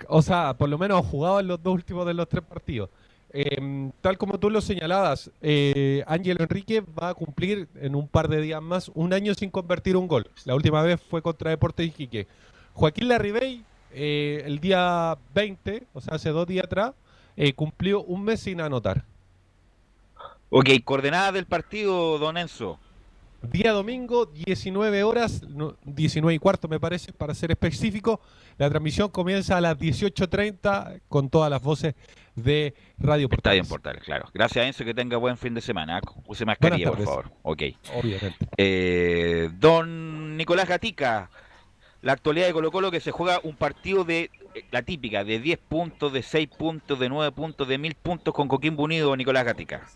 [0.09, 2.91] O sea, por lo menos ha jugado en los dos últimos de los tres partidos.
[3.39, 8.29] Eh, tal como tú lo señalabas, eh, Ángelo Enrique va a cumplir en un par
[8.29, 10.31] de días más un año sin convertir un gol.
[10.47, 12.27] La última vez fue contra Deportes Iquique.
[12.73, 13.63] Joaquín Larribey,
[13.93, 16.95] eh, el día 20, o sea, hace dos días atrás,
[17.37, 19.05] eh, cumplió un mes sin anotar.
[20.49, 22.79] Ok, coordenadas del partido, Don Enzo.
[23.51, 28.21] Día domingo, 19 horas, no, 19 y cuarto me parece, para ser específico.
[28.59, 31.95] La transmisión comienza a las 18.30 con todas las voces
[32.35, 33.61] de Radio Portales.
[33.61, 34.29] en Portales, claro.
[34.33, 36.01] Gracias, Enzo, que tenga buen fin de semana.
[36.27, 37.33] Use mascarilla, por favor.
[37.43, 37.63] Ok.
[37.95, 38.47] Obviamente.
[38.57, 41.31] Eh, don Nicolás Gatica,
[42.03, 45.41] la actualidad de Colo Colo que se juega un partido de eh, la típica, de
[45.41, 49.45] 10 puntos, de 6 puntos, de 9 puntos, de 1000 puntos con Coquimbo Unido, Nicolás
[49.45, 49.87] Gatica.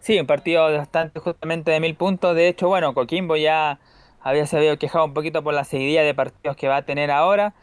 [0.00, 2.34] Sí, un partido bastante justamente de mil puntos.
[2.34, 3.80] De hecho, bueno, Coquimbo ya
[4.20, 7.10] había se había quejado un poquito por la seguidilla de partidos que va a tener
[7.10, 7.54] ahora,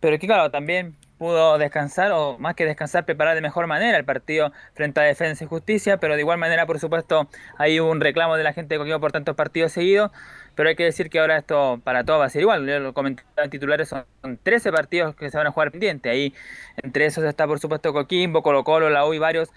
[0.00, 4.04] pero que claro, también pudo descansar, o más que descansar, preparar de mejor manera el
[4.06, 7.28] partido frente a Defensa y Justicia, pero de igual manera, por supuesto,
[7.58, 10.10] hay un reclamo de la gente de Coquimbo por tantos partidos seguidos,
[10.54, 12.66] pero hay que decir que ahora esto para todos va a ser igual.
[12.66, 16.10] Yo lo comenté en titulares, son, son 13 partidos que se van a jugar pendientes.
[16.10, 16.34] Ahí,
[16.82, 19.50] entre esos está, por supuesto, Coquimbo, Colo Colo, la U y varios.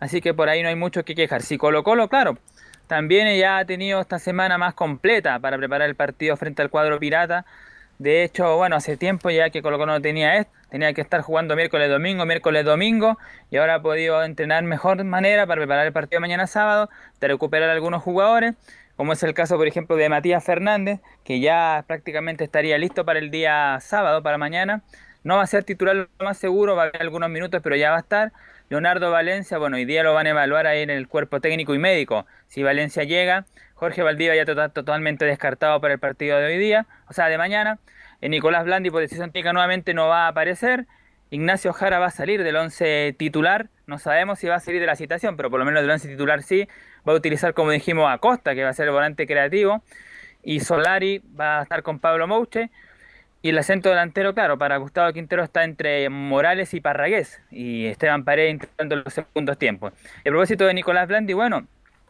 [0.00, 1.42] Así que por ahí no hay mucho que quejar.
[1.42, 2.38] Si Colo Colo, claro,
[2.86, 6.98] también ya ha tenido esta semana más completa para preparar el partido frente al cuadro
[6.98, 7.44] pirata.
[7.98, 11.20] De hecho, bueno, hace tiempo ya que Colo Colo no tenía esto, tenía que estar
[11.20, 13.18] jugando miércoles domingo, miércoles domingo,
[13.50, 16.88] y ahora ha podido entrenar mejor manera para preparar el partido mañana sábado,
[17.20, 18.54] de recuperar algunos jugadores,
[18.96, 23.18] como es el caso, por ejemplo, de Matías Fernández, que ya prácticamente estaría listo para
[23.18, 24.82] el día sábado, para mañana.
[25.24, 27.90] No va a ser titular lo más seguro, va a haber algunos minutos, pero ya
[27.90, 28.32] va a estar.
[28.70, 31.78] Leonardo Valencia, bueno, hoy día lo van a evaluar ahí en el cuerpo técnico y
[31.78, 32.26] médico.
[32.48, 36.86] Si Valencia llega, Jorge Valdivia ya está totalmente descartado para el partido de hoy día,
[37.08, 37.78] o sea, de mañana.
[38.20, 40.86] Eh, Nicolás Blandi por decisión técnica nuevamente no va a aparecer.
[41.30, 43.70] Ignacio Jara va a salir del 11 titular.
[43.86, 46.06] No sabemos si va a salir de la citación, pero por lo menos del 11
[46.06, 46.68] titular sí.
[47.08, 49.82] Va a utilizar, como dijimos, a Costa, que va a ser el volante creativo.
[50.42, 52.70] Y Solari va a estar con Pablo Mouche.
[53.40, 57.40] Y el acento delantero, claro, para Gustavo Quintero está entre Morales y Parragués.
[57.50, 59.92] Y Esteban Paredes intentando los segundos tiempos.
[60.24, 61.68] Y a propósito de Nicolás Blandi, bueno,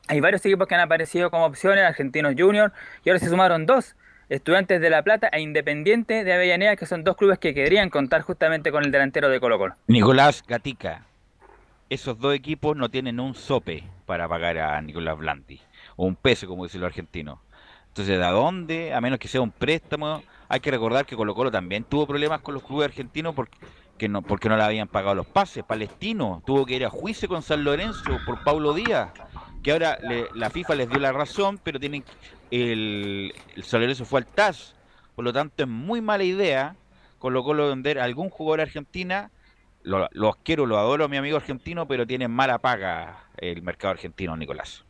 [0.09, 2.73] hay varios equipos que han aparecido como opciones, Argentinos Junior,
[3.05, 3.95] y ahora se sumaron dos.
[4.31, 8.23] Estudiantes de La Plata e Independiente de Avellaneda, que son dos clubes que querían contar
[8.23, 9.75] justamente con el delantero de Colo Colo.
[9.87, 11.03] Nicolás Gatica,
[11.91, 15.61] esos dos equipos no tienen un sope para pagar a Nicolás Blandi,
[15.97, 17.39] o un peso, como dicen los argentinos.
[17.89, 18.95] Entonces, ¿de dónde?
[18.95, 20.23] A menos que sea un préstamo.
[20.49, 24.23] Hay que recordar que Colo Colo también tuvo problemas con los clubes argentinos porque no,
[24.23, 25.65] porque no le habían pagado los pases.
[25.65, 29.11] Palestino tuvo que ir a juicio con San Lorenzo por Paulo Díaz,
[29.63, 29.99] que ahora
[30.35, 32.05] la FIFA les dio la razón, pero tienen
[32.51, 34.75] el, el San Lorenzo fue al TAS.
[35.15, 36.77] Por lo tanto, es muy mala idea
[37.19, 39.31] Colo Colo vender a algún jugador argentina.
[39.83, 40.09] Lo-
[40.45, 44.85] quiero, lo adoro mi amigo argentino, pero tiene mala paga el mercado argentino, Nicolás.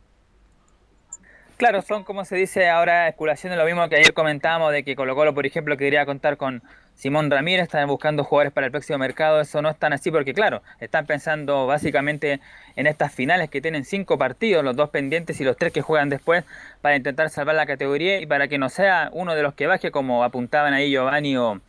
[1.59, 5.13] Claro, son como se dice ahora especulaciones, lo mismo que ayer comentábamos de que Colo
[5.13, 6.63] Colo, por ejemplo, quería contar con
[6.95, 10.33] Simón Ramírez, están buscando jugadores para el próximo mercado, eso no es tan así porque
[10.33, 12.39] claro, están pensando básicamente
[12.77, 16.07] en estas finales que tienen cinco partidos, los dos pendientes y los tres que juegan
[16.07, 16.45] después,
[16.79, 19.91] para intentar salvar la categoría y para que no sea uno de los que baje
[19.91, 21.59] como apuntaban ahí Giovanni o,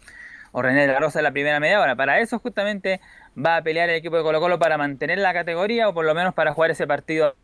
[0.52, 1.96] o René de la Rosa en la primera media hora.
[1.96, 3.00] Para eso justamente
[3.36, 6.14] va a pelear el equipo de Colo Colo para mantener la categoría o por lo
[6.14, 7.34] menos para jugar ese partido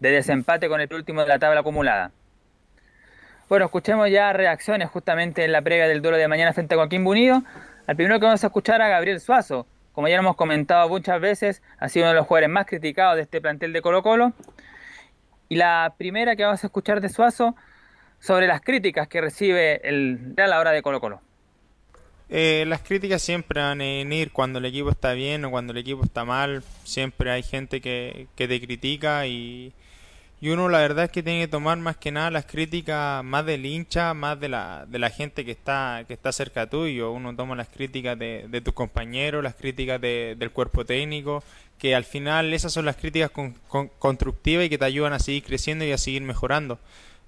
[0.00, 2.10] de desempate con el último de la tabla acumulada.
[3.48, 7.06] Bueno, escuchemos ya reacciones justamente en la previa del duelo de mañana frente a Joaquín
[7.06, 7.42] Unido.
[7.86, 9.66] Al primero que vamos a escuchar a Gabriel Suazo.
[9.92, 13.22] Como ya hemos comentado muchas veces, ha sido uno de los jugadores más criticados de
[13.22, 14.32] este plantel de Colo Colo.
[15.48, 17.56] Y la primera que vamos a escuchar de Suazo
[18.20, 21.20] sobre las críticas que recibe el a la hora de Colo Colo.
[22.28, 25.78] Eh, las críticas siempre van a ir cuando el equipo está bien o cuando el
[25.78, 26.62] equipo está mal.
[26.84, 29.74] Siempre hay gente que, que te critica y,
[30.40, 33.44] y uno la verdad es que tiene que tomar más que nada las críticas más
[33.44, 37.12] del hincha, más de la, de la gente que está, que está cerca tuyo.
[37.12, 41.42] Uno toma las críticas de, de tus compañeros, las críticas de- del cuerpo técnico,
[41.78, 45.18] que al final esas son las críticas con- con- constructivas y que te ayudan a
[45.18, 46.78] seguir creciendo y a seguir mejorando.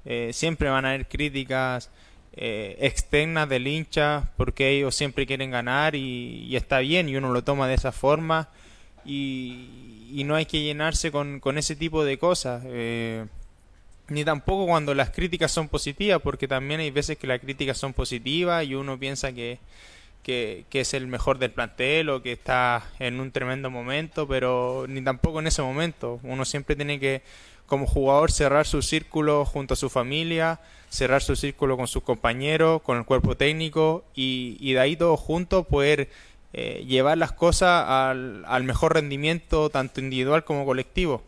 [0.05, 1.91] Eh, siempre van a haber críticas
[2.35, 7.31] eh, externas del hincha porque ellos siempre quieren ganar y, y está bien y uno
[7.31, 8.49] lo toma de esa forma
[9.05, 12.63] y, y no hay que llenarse con, con ese tipo de cosas.
[12.67, 13.27] eh,
[14.09, 17.93] ni tampoco cuando las críticas son positivas, porque también hay veces que las críticas son
[17.95, 19.59] positivas y uno piensa que,
[20.23, 24.87] que, que es el mejor del plantel o que está en un tremendo momento, pero
[24.89, 26.21] ni tampoco en ese momento.
[26.25, 27.23] Uno siempre tiene que,
[27.67, 32.83] como jugador, cerrar su círculo junto a su familia, cerrar su círculo con sus compañeros,
[32.83, 36.11] con el cuerpo técnico y, y de ahí todos juntos poder
[36.53, 41.23] eh, llevar las cosas al, al mejor rendimiento, tanto individual como colectivo.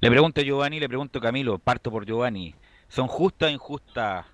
[0.00, 2.54] Le pregunto a Giovanni, le pregunto a Camilo, parto por Giovanni.
[2.88, 4.26] ¿Son justas o injustas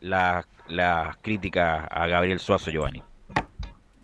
[0.00, 3.02] las, las críticas a Gabriel Suazo, Giovanni?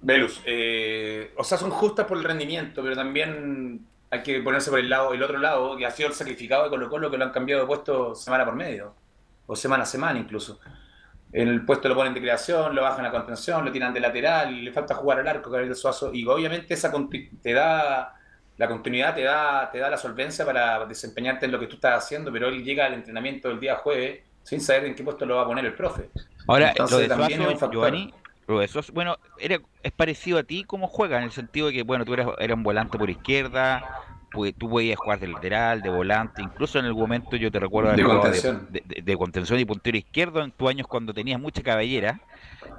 [0.00, 4.80] Velus, eh, o sea, son justas por el rendimiento, pero también hay que ponerse por
[4.80, 7.24] el lado, el otro lado, que ha sido el sacrificado de Colo Colo, que lo
[7.24, 8.94] han cambiado de puesto semana por medio,
[9.46, 10.58] o semana a semana incluso.
[11.32, 14.62] En el puesto lo ponen de creación, lo bajan a contención, lo tiran de lateral,
[14.62, 16.92] le falta jugar al arco Gabriel Suazo, y obviamente esa
[17.42, 18.14] te da
[18.58, 22.04] la continuidad, te da, te da la solvencia para desempeñarte en lo que tú estás
[22.04, 25.36] haciendo, pero él llega al entrenamiento del día jueves sin saber en qué puesto lo
[25.36, 26.10] va a poner el profe.
[26.46, 27.72] Ahora, Entonces, lo de también es un factor.
[27.72, 28.14] Giovanni,
[28.46, 31.72] lo de Suazo, bueno, era, es parecido a ti cómo juega, en el sentido de
[31.72, 33.84] que, bueno, tú eras, eras un volante por izquierda,
[34.32, 38.02] tú podías jugar de lateral, de volante, incluso en algún momento yo te recuerdo De
[38.02, 38.66] contención.
[38.70, 42.20] de, de- de contención y puntero izquierdo en tus años cuando tenías mucha cabellera.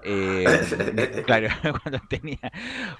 [0.04, 0.44] eh,
[1.26, 1.48] claro,
[1.84, 2.40] cuando tenía.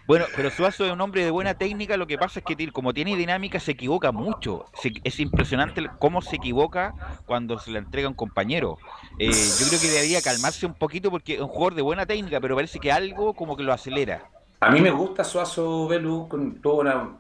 [0.08, 1.98] Bueno, pero Suazo es un hombre de buena técnica.
[1.98, 4.66] Lo que pasa es que, como tiene dinámica, se equivoca mucho.
[4.74, 6.94] Se- es impresionante cómo se equivoca
[7.26, 8.78] cuando se le entrega a un compañero.
[9.20, 12.40] Eh, yo creo que debería calmarse un poquito porque es un jugador de buena técnica,
[12.40, 14.24] pero parece que algo como que lo acelera.
[14.60, 17.18] A mí me gusta Suazo Velu, con tuvo una-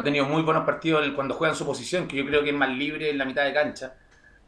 [0.00, 2.56] ha tenido muy buenos partidos cuando juega en su posición, que yo creo que es
[2.56, 3.94] más libre en la mitad de cancha.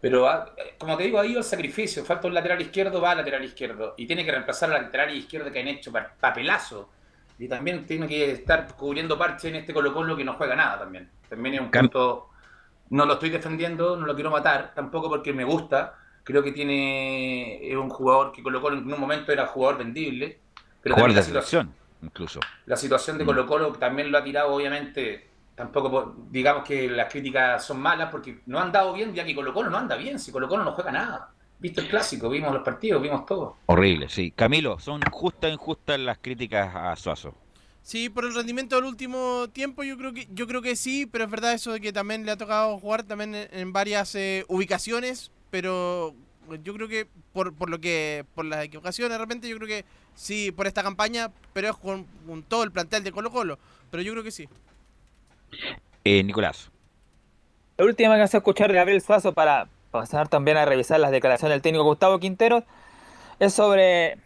[0.00, 2.04] Pero ah, como te digo, ha ido el sacrificio.
[2.04, 3.94] Falta un lateral izquierdo, va al lateral izquierdo.
[3.96, 6.90] Y tiene que reemplazar al lateral izquierdo que han hecho pa- papelazo.
[7.38, 10.78] Y también tiene que estar cubriendo parche en este Colo Colo que no juega nada
[10.78, 11.10] también.
[11.28, 12.28] También es un punto.
[12.90, 15.94] No lo estoy defendiendo, no lo quiero matar, tampoco porque me gusta.
[16.22, 17.68] Creo que tiene.
[17.70, 20.38] Es un jugador que Colo Colo en un momento era jugador vendible.
[20.82, 22.40] Pero Jugador de la situación, selección, incluso.
[22.66, 23.26] la situación de Mm.
[23.26, 25.25] Colo Colo también lo ha tirado, obviamente.
[25.56, 29.34] Tampoco po- digamos que las críticas son malas porque no han dado bien, ya que
[29.34, 30.18] Colo Colo no anda bien.
[30.20, 31.34] Si Colo Colo no juega nada.
[31.58, 33.64] Viste el clásico, vimos los partidos, vimos todo.
[33.66, 34.32] Horrible, sí.
[34.32, 37.34] Camilo, ¿son justas o injustas las críticas a Suazo?
[37.82, 41.24] Sí, por el rendimiento del último tiempo yo creo que yo creo que sí, pero
[41.24, 44.44] es verdad eso de que también le ha tocado jugar también en, en varias eh,
[44.48, 46.14] ubicaciones, pero
[46.64, 49.84] yo creo que por, por lo que por las equivocaciones de repente yo creo que
[50.16, 53.58] sí por esta campaña, pero es con, con todo el plantel de Colo Colo,
[53.90, 54.48] pero yo creo que sí.
[56.04, 56.70] Eh, Nicolás.
[57.78, 61.10] La última que vamos a escuchar de Gabriel Suazo para pasar también a revisar las
[61.10, 62.64] declaraciones del técnico Gustavo Quintero
[63.38, 64.18] es sobre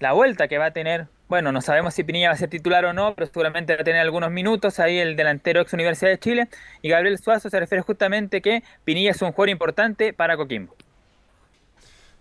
[0.00, 1.06] la vuelta que va a tener.
[1.28, 3.84] Bueno, no sabemos si Pinilla va a ser titular o no, pero seguramente va a
[3.84, 6.48] tener algunos minutos ahí el delantero ex Universidad de Chile.
[6.82, 10.74] Y Gabriel Suazo se refiere justamente que Pinilla es un jugador importante para Coquimbo.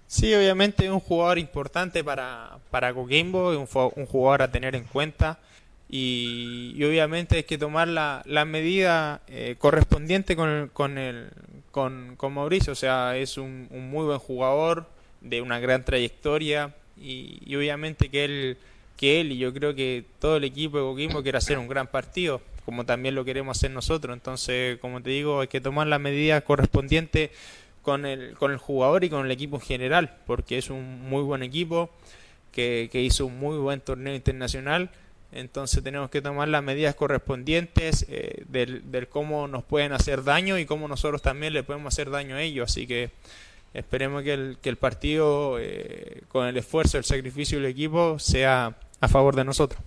[0.07, 4.75] Sí, obviamente es un jugador importante para, para Coquimbo, es un, un jugador a tener
[4.75, 5.39] en cuenta
[5.89, 11.29] y, obviamente hay que tomar la, la medida eh, correspondiente con, el- con, el,
[11.71, 14.87] con, con Mauricio, o sea, es un, un muy buen jugador
[15.21, 18.57] de una gran trayectoria y, y obviamente que él,
[18.97, 21.87] que él y yo creo que todo el equipo de Coquimbo quiere hacer un gran
[21.87, 25.99] partido, como también lo queremos hacer nosotros, entonces como te digo, hay que tomar la
[25.99, 27.31] medida correspondiente
[27.81, 31.21] con el, con el jugador y con el equipo en general, porque es un muy
[31.23, 31.89] buen equipo
[32.51, 34.89] que, que hizo un muy buen torneo internacional.
[35.31, 40.57] Entonces tenemos que tomar las medidas correspondientes eh, del, del cómo nos pueden hacer daño
[40.57, 42.71] y cómo nosotros también le podemos hacer daño a ellos.
[42.71, 43.11] Así que
[43.73, 48.73] esperemos que el, que el partido, eh, con el esfuerzo, el sacrificio del equipo, sea
[49.01, 49.79] a favor de nosotros.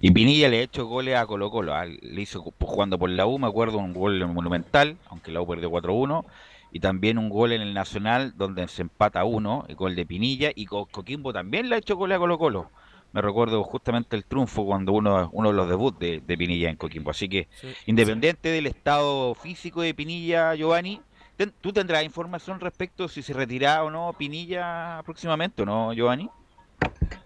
[0.00, 1.74] Y Pinilla le ha hecho goles a Colo Colo.
[1.74, 5.46] ah, Le hizo jugando por la U, me acuerdo, un gol Monumental, aunque la U
[5.46, 6.24] perdió 4-1.
[6.72, 10.50] Y también un gol en el Nacional, donde se empata uno, el gol de Pinilla.
[10.54, 12.70] Y Co- Coquimbo también le ha hecho goles a Colo Colo.
[13.14, 16.74] Me recuerdo justamente el triunfo cuando uno, uno de los debuts de, de Pinilla en
[16.76, 17.12] Coquimbo.
[17.12, 17.48] Así que,
[17.86, 21.00] independiente del estado físico de Pinilla, Giovanni,
[21.36, 26.28] ten- ¿tú tendrás información respecto si se retirará o no Pinilla próximamente o no, Giovanni?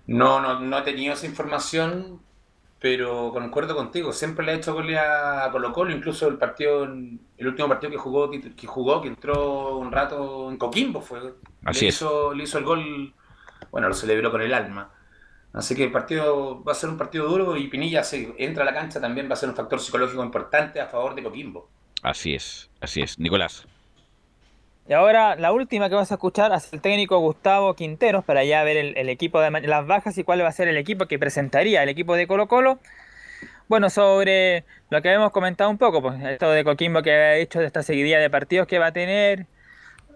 [0.06, 2.20] No, no, no he tenido esa información,
[2.78, 4.12] pero concuerdo contigo.
[4.12, 7.90] Siempre le ha hecho goles a Colo Colo, incluso el partido, en- el último partido
[7.92, 11.32] que jugó, que jugó, que entró un rato en Coquimbo, fue.
[11.64, 11.94] Así le es.
[11.94, 13.14] hizo, le hizo el gol,
[13.70, 14.90] bueno, lo celebró con el alma.
[15.52, 18.66] Así que el partido va a ser un partido duro y Pinilla, si entra a
[18.66, 21.68] la cancha, también va a ser un factor psicológico importante a favor de Coquimbo.
[22.02, 23.18] Así es, así es.
[23.18, 23.66] Nicolás.
[24.88, 28.62] Y ahora la última que vas a escuchar es el técnico Gustavo Quinteros para ya
[28.64, 31.18] ver el, el equipo de las bajas y cuál va a ser el equipo que
[31.18, 32.78] presentaría el equipo de Colo Colo.
[33.68, 37.60] Bueno, sobre lo que habíamos comentado un poco, pues esto de Coquimbo que había hecho
[37.60, 39.46] de esta seguidilla de partidos que va a tener.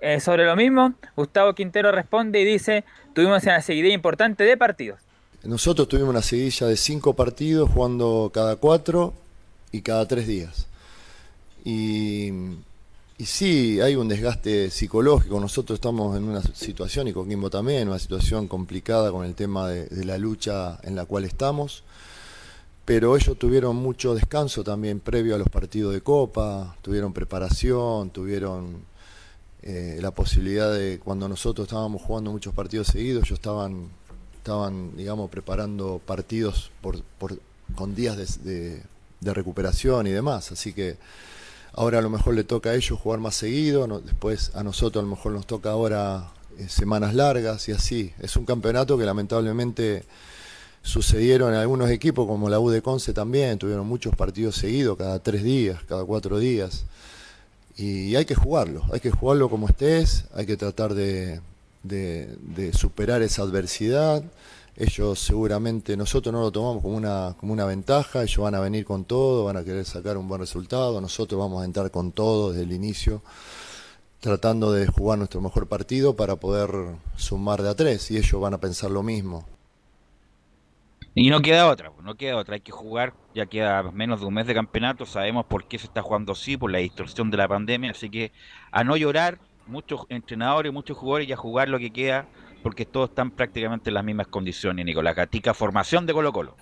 [0.01, 5.11] eh, sobre lo mismo, Gustavo Quintero responde y dice, tuvimos una seguidilla importante de partidos.
[5.45, 9.12] Nosotros tuvimos una seguidilla de cinco partidos jugando cada cuatro
[9.72, 10.66] y cada tres días.
[11.64, 12.30] Y,
[13.18, 15.40] y sí, hay un desgaste psicológico.
[15.40, 19.86] Nosotros estamos en una situación, y Coquimbo también, una situación complicada con el tema de,
[19.86, 21.82] de la lucha en la cual estamos.
[22.84, 28.84] Pero ellos tuvieron mucho descanso también previo a los partidos de Copa, tuvieron preparación, tuvieron
[29.62, 33.88] eh, la posibilidad de, cuando nosotros estábamos jugando muchos partidos seguidos, ellos estaban,
[34.43, 37.38] estaban digamos, preparando partidos por, por-
[37.76, 38.82] con días de,
[39.20, 40.51] recuperación y demás.
[40.51, 40.97] Así que
[41.74, 45.05] ahora a lo mejor le toca a ellos jugar más seguido, después a nosotros a
[45.07, 48.12] lo mejor nos toca ahora eh, semanas largas y así.
[48.18, 50.05] Es un campeonato que lamentablemente
[50.82, 55.20] sucedieron en algunos equipos como la U de Conce también, tuvieron muchos partidos seguidos, cada
[55.20, 56.84] tres días, cada cuatro días.
[57.76, 61.40] Y hay que jugarlo, hay que jugarlo como estés, hay que tratar de,
[61.83, 64.24] de- superar esa adversidad.
[64.74, 68.87] Ellos seguramente, nosotros no lo tomamos como una, como una ventaja, ellos van a venir
[68.87, 72.53] con todo, van a querer sacar un buen resultado, nosotros vamos a entrar con todo
[72.53, 73.22] desde el inicio,
[74.20, 76.70] tratando de jugar nuestro mejor partido para poder
[77.16, 79.45] sumar de a tres, y ellos van a pensar lo mismo.
[81.14, 84.26] Y no queda otra, pues, no queda otra, hay que jugar, ya queda menos de
[84.26, 87.37] un mes de campeonato, sabemos por qué se está jugando así, por la distorsión de
[87.37, 88.33] la pandemia, así que
[88.70, 92.26] a no llorar, muchos entrenadores, muchos jugadores y a jugar lo que queda,
[92.62, 96.56] porque todos están prácticamente en las mismas condiciones, Nicolás Gatica, formación de Colo Colo.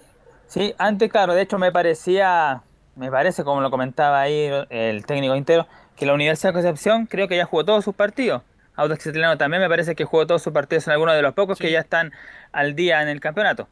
[0.46, 2.62] Sí, antes, claro, de hecho me parecía,
[2.96, 7.28] me parece, como lo comentaba ahí el técnico Quintero, que la Universidad de Concepción creo
[7.28, 8.42] que ya jugó todos sus partidos.
[8.74, 11.59] Audax Italiano también me parece que jugó todos sus partidos, son algunos de los pocos
[11.59, 12.12] que ya están
[12.53, 13.68] al día en el campeonato.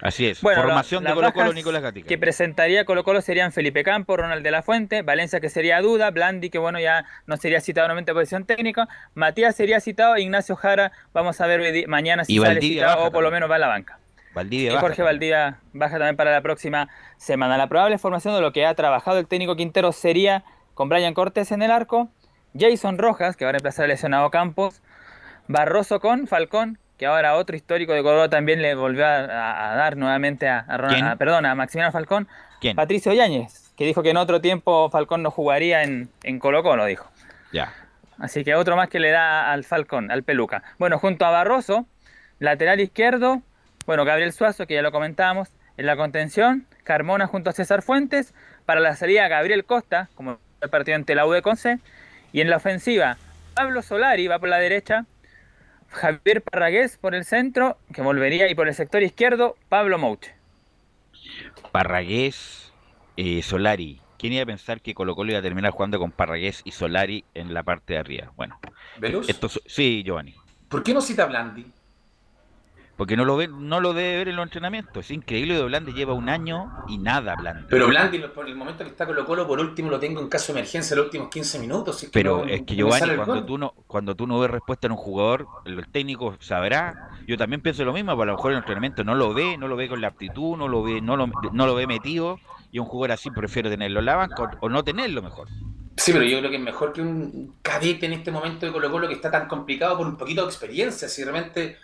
[0.00, 2.06] Así es, Bueno, formación la- de Colo Colo, Nicolás Gatica.
[2.08, 6.10] Que presentaría Colo Colo serían Felipe Campo, Ronald de la Fuente, Valencia que sería Duda,
[6.10, 10.54] Blandi que bueno ya no sería citado nuevamente a posición técnica, Matías sería citado, Ignacio
[10.56, 13.50] Jara, vamos a ver hoy mañana si Y sale Valdivia citado o por lo menos
[13.50, 13.98] va a la banca.
[14.34, 17.56] Valdivia Y baja Jorge Valdivia baja también para la próxima semana.
[17.58, 20.44] La probable formación de lo que ha trabajado el técnico Quintero sería
[20.74, 22.08] con Brian Cortés en el arco,
[22.56, 24.80] Jason Rojas, que va a reemplazar al lesionado Campos,
[25.48, 29.22] Barroso con Falcón, que ahora otro histórico de Colo también le volvió a,
[29.76, 32.28] dar nuevamente a, a Ronald- perdón, a Maximiliano Falcón,
[32.60, 32.76] ¿Quién?
[32.76, 36.84] Patricio Yáñez, que dijo que en otro tiempo Falcón no jugaría en, en Colo Colo,
[36.84, 37.08] dijo.
[37.52, 37.72] Ya.
[38.18, 40.64] Así que otro más que le da al Falcón, al Peluca.
[40.78, 41.86] Bueno, junto a Barroso,
[42.40, 43.42] lateral izquierdo,
[43.86, 48.34] bueno, Gabriel Suazo, que ya lo comentábamos, en la contención, Carmona junto a César Fuentes,
[48.66, 51.78] para la salida Gabriel Costa, como el partido ante la U de Conce,
[52.32, 53.16] y en la ofensiva,
[53.54, 55.06] Pablo Solari va por la derecha,
[55.88, 60.34] Javier Parragués por el centro, que volvería, y por el sector izquierdo, Pablo Mouche.
[61.72, 62.72] Parragués,
[63.16, 64.00] eh, Solari.
[64.18, 67.24] ¿Quién iba a pensar que Colo Colo iba a terminar jugando con Parragués y Solari
[67.34, 68.32] en la parte de arriba?
[68.36, 68.58] Bueno,
[69.00, 70.34] es- sí, Giovanni.
[70.68, 71.66] ¿Por qué no cita Blandi?
[72.98, 75.04] Porque no lo ve, no lo debe ver en los entrenamientos.
[75.06, 77.66] Es increíble de Blandi lleva un año y nada Blandi.
[77.70, 80.52] Pero Blandi, por el momento que está Colo Colo, por último lo tengo en caso
[80.52, 81.96] de emergencia los últimos 15 minutos.
[82.00, 84.50] si es que Pero no- es que Giovanni, cuando tú no, cuando tú no ves
[84.50, 87.10] respuesta en un jugador, el técnico sabrá.
[87.28, 89.56] Yo también pienso lo mismo, pero a lo mejor en el entrenamiento no lo ve,
[89.56, 92.40] no lo ve con la aptitud, no lo ve, no lo, no lo ve metido,
[92.72, 95.46] y un jugador así prefiero tenerlo en la banca o, o no tenerlo mejor.
[95.96, 98.90] Sí, pero yo creo que es mejor que un cadete en este momento de Colo
[98.90, 101.08] Colo que está tan complicado por un poquito de experiencia.
[101.08, 101.76] Si realmente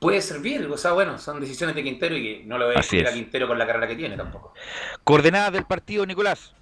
[0.00, 0.66] puede servir.
[0.66, 3.10] O sea, bueno, son decisiones de Quintero y que no lo ve Así a es.
[3.12, 4.52] Quintero con la carrera que tiene tampoco.
[5.04, 6.52] Coordenadas del partido, Nicolás.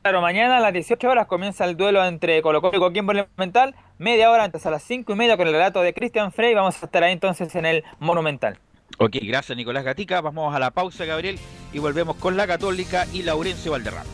[0.00, 3.76] Claro, mañana a las 18 horas comienza el duelo entre Colo Colo y Coquimbo Monumental.
[3.98, 6.54] Media hora antes, a las 5 y media, con el relato de Cristian Frey.
[6.54, 8.58] Vamos a estar ahí entonces en el Monumental.
[8.98, 10.20] Ok, gracias Nicolás Gatica.
[10.20, 11.38] Vamos a la pausa, Gabriel,
[11.72, 14.10] y volvemos con la Católica y Laurencio Valderrama.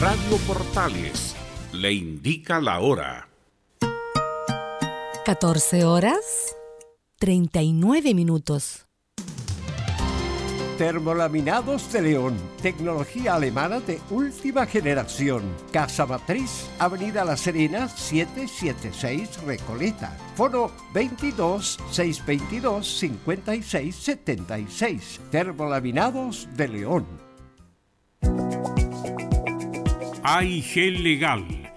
[0.00, 1.36] Radio Portales
[1.72, 3.28] le indica la hora.
[5.24, 6.54] 14 horas
[7.18, 8.84] 39 minutos.
[10.76, 15.42] Termolaminados de León, tecnología alemana de última generación.
[15.72, 20.14] Casa Matriz, Avenida La Serena, 776 Recoleta.
[20.36, 25.20] Foro 22 622 56 76.
[25.30, 27.06] Termolaminados de León.
[30.22, 31.63] AIG Legal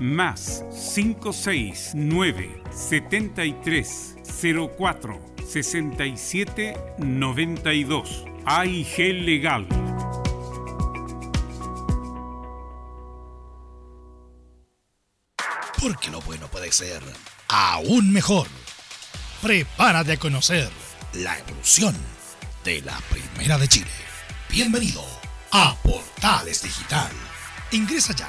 [0.00, 4.16] más 569 73
[4.76, 9.66] 04 67 92 AIG Legal.
[15.80, 17.02] Porque lo bueno puede ser
[17.48, 18.48] aún mejor.
[19.42, 20.68] Prepárate a conocer
[21.12, 21.94] la evolución
[22.64, 23.90] de la Primera de Chile.
[24.50, 25.04] Bienvenido
[25.52, 27.12] a Portales Digital.
[27.70, 28.28] Ingresa ya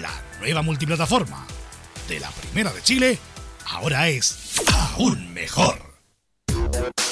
[0.00, 1.46] La nueva multiplataforma
[2.08, 3.18] de la Primera de Chile
[3.66, 4.54] ahora es
[4.94, 5.80] aún mejor.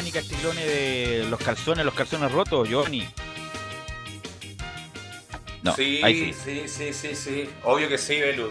[0.00, 3.06] Giovanni Castiglione de los calzones, los calzones rotos, Giovanni?
[5.62, 8.50] No, sí, ahí sí, sí, sí, sí, Obvio que sí, Belu.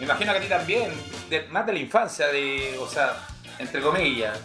[0.00, 0.90] Me imagino que a ti también,
[1.30, 3.14] de- más de la infancia, de, o sea,
[3.60, 4.40] entre comillas.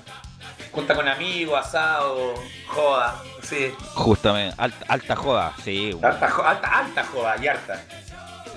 [0.72, 2.36] Junta con amigos, asado,
[2.68, 3.74] joda, sí.
[3.96, 5.98] Justamente, alta, alta joda, sí.
[6.04, 7.84] Alta, alta, alta joda y harta.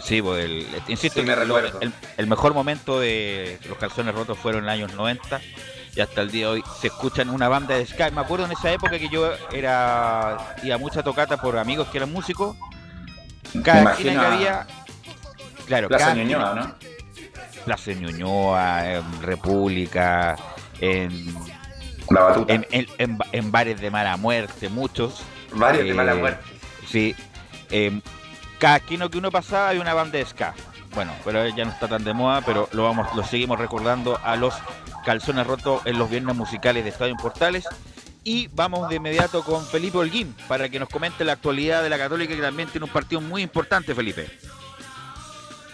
[0.02, 1.80] Sí, pues el, insisto, Sí, me el, recuerdo.
[1.80, 5.40] el- el mejor momento de los calzones rotos fueron en los años 90
[5.94, 8.10] y hasta el día de hoy se escuchan una banda de Sky.
[8.12, 12.12] Me acuerdo en esa época que yo era iba mucha tocata por amigos que eran
[12.12, 12.56] músicos
[13.64, 14.66] cada esquina que había.
[15.66, 17.64] Claro, Plaza cada Ñuñoa, esquina- ¿no?
[17.64, 20.36] Plaza Ñuñoa, en República,
[20.80, 21.34] en.
[22.10, 22.52] La Batuta.
[22.54, 25.22] En, en- en ba- en bares de mala muerte, muchos.
[25.52, 26.42] Bares de Eh, mala muerte.
[26.88, 27.14] Sí.
[27.70, 28.00] Eh,
[28.58, 30.54] cada esquina que uno pasaba había una banda de ska.
[30.94, 34.36] Bueno, pero ya no está tan de moda, pero lo vamos, lo seguimos recordando a
[34.36, 34.54] los
[35.04, 37.66] calzones rotos en los viernes musicales de Estadio Portales.
[38.22, 41.96] Y vamos de inmediato con Felipe Holguín para que nos comente la actualidad de la
[41.96, 44.28] Católica, que también tiene un partido muy importante, Felipe.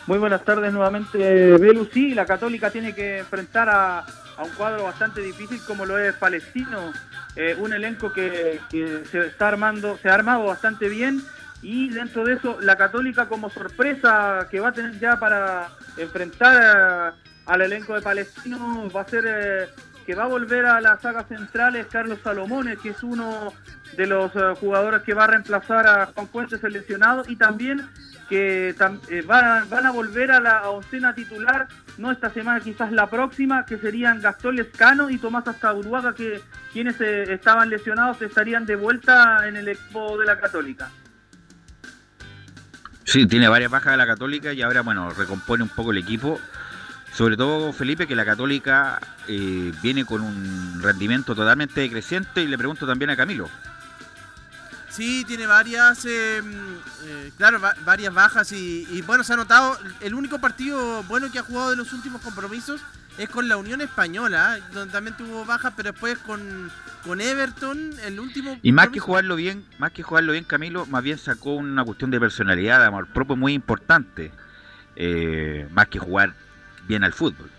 [0.06, 1.88] Muy buenas tardes nuevamente, Belu.
[1.92, 6.14] Sí, la Católica tiene que enfrentar a, a un cuadro bastante difícil como lo es
[6.14, 6.92] Palestino,
[7.34, 11.24] eh, un elenco que, que se está armando, se ha armado bastante bien
[11.68, 17.16] y dentro de eso la Católica como sorpresa que va a tener ya para enfrentar
[17.44, 19.68] al elenco de Palestino va a ser eh,
[20.06, 23.52] que va a volver a las sagas centrales Carlos Salomones, que es uno
[23.96, 27.84] de los eh, jugadores que va a reemplazar a Juan Fuentes el lesionado y también
[28.28, 31.66] que eh, van, a volver a la oncena titular,
[31.98, 36.40] no esta semana, quizás la próxima, que serían Gastón Lescano y Tomás Astaburuaga, que
[36.72, 40.90] quienes estaban lesionados estarían de vuelta en el equipo de la Católica.
[43.06, 46.40] Sí, tiene varias bajas de la Católica y ahora, bueno, recompone un poco el equipo.
[47.12, 52.58] Sobre todo, Felipe, que la Católica eh, viene con un rendimiento totalmente decreciente y le
[52.58, 53.48] pregunto también a Camilo.
[54.96, 56.40] Sí, tiene varias, eh,
[57.04, 61.30] eh, claro, va- varias bajas y, y, bueno, se ha notado, el único partido bueno
[61.30, 62.80] que ha jugado de los últimos compromisos
[63.18, 64.62] es con la Unión Española, ¿eh?
[64.72, 66.70] donde también tuvo bajas, pero después con,
[67.04, 68.58] con Everton, el último...
[68.62, 72.10] Y más que jugarlo bien, más que jugarlo bien, Camilo, más bien sacó una cuestión
[72.10, 74.32] de personalidad, de amor propio muy importante.
[74.96, 76.32] eh, más que jugar
[76.88, 77.50] bien al fútbol.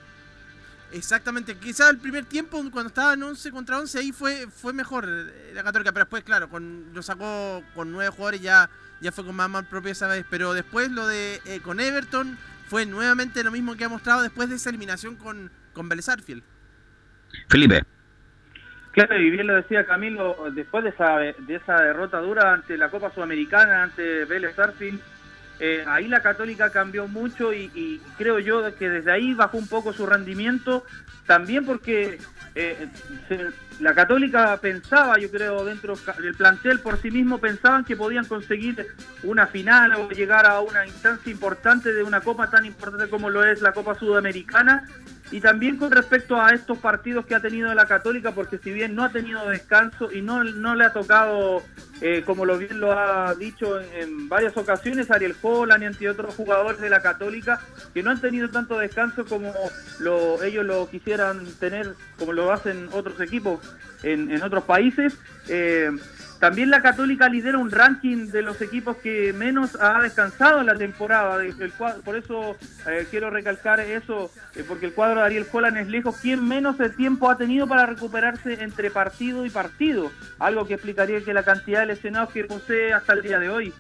[0.91, 5.05] Exactamente, quizás el primer tiempo cuando estaba en 11 contra 11 ahí fue fue mejor
[5.07, 8.69] eh, la Católica, pero después claro, con lo sacó con nueve jugadores ya
[9.01, 12.37] ya fue con más mal propio esa vez, pero después lo de eh, con Everton
[12.67, 16.43] fue nuevamente lo mismo que ha mostrado después de esa eliminación con con Vélez Arfield.
[17.49, 17.83] Felipe.
[18.97, 22.89] Claro, y bien lo decía Camilo, después de esa, de esa derrota dura ante la
[22.89, 24.99] Copa Sudamericana, ante Vélez Sarsfield,
[25.59, 29.93] eh, ahí la Católica cambió mucho y, creo yo que desde ahí bajó un poco
[29.93, 30.85] su rendimiento,
[31.25, 32.19] también porque
[32.55, 32.87] eh,
[33.79, 38.87] la Católica pensaba, yo creo, dentro del plantel por sí mismo, pensaban que podían conseguir
[39.23, 43.43] una final o llegar a una instancia importante de una Copa tan importante como lo
[43.43, 44.87] es la Copa Sudamericana.
[45.31, 48.95] Y también con respecto a estos partidos que ha tenido la Católica, porque si bien
[48.95, 51.61] no ha tenido descanso y no, no le ha tocado,
[51.99, 56.33] eh, como lo bien lo ha dicho en, varias ocasiones, Ariel Holland y entre otros
[56.35, 57.59] jugadores de la Católica,
[57.93, 59.53] que no han tenido tanto descanso como
[59.99, 63.59] lo, ellos lo quisieran tener, como lo hacen otros equipos
[64.03, 65.17] en, en otros países.
[65.49, 65.91] Eh,
[66.39, 70.75] también la Católica lidera un ranking de los equipos que menos ha descansado en la
[70.75, 71.43] temporada.
[71.43, 72.55] el cuadro- por eso
[72.87, 76.77] eh, quiero recalcar eso, eh, porque el cuadro de Ariel Holland es lejos quien menos
[76.77, 80.11] de tiempo ha tenido para recuperarse entre partido y partido.
[80.39, 83.73] Algo que explicaría que la cantidad de lesionados que posee hasta el día de hoy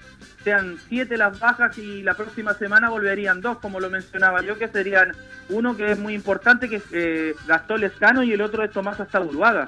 [0.43, 4.67] sean siete las bajas y la próxima semana volverían dos, como lo mencionaba yo, que
[4.67, 5.11] serían
[5.49, 8.99] uno que es muy importante, que es eh, Gastón Lescano y el otro es Tomás
[8.99, 9.67] Astaburuaga.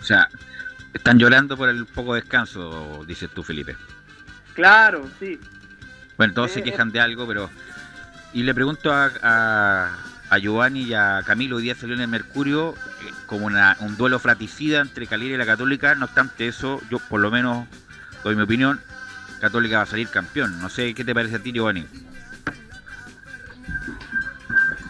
[0.00, 0.28] O sea,
[0.94, 3.76] están llorando por el poco descanso, dices tú, Felipe.
[4.54, 5.38] Claro, sí.
[6.16, 7.48] Bueno, todos se Eh, quejan de algo, pero...
[8.32, 9.90] Y le pregunto a, a,
[10.28, 13.96] a Giovanni y a Camilo, hoy día salió en el Mercurio eh, como una- un
[13.96, 15.94] duelo fratricida entre Calera y la Católica.
[15.94, 17.66] No obstante eso, yo por lo menos
[18.22, 18.80] doy mi opinión,
[19.40, 20.60] Católica va a salir campeón.
[20.60, 21.86] No sé qué te parece a ti, Giovanni.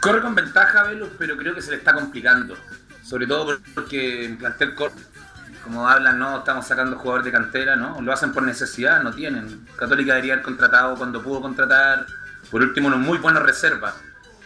[0.00, 2.56] Corre con ventaja, Velus, pero creo que se le está complicando.
[3.02, 4.98] Sobre todo por- porque en plantel corto,
[5.64, 8.00] como hablan, no estamos sacando jugadores de cantera, ¿no?
[8.00, 9.66] Lo hacen por necesidad, no tienen.
[9.76, 12.06] Católica debería haber contratado cuando pudo contratar.
[12.50, 13.94] Por último, unos muy buenos reservas.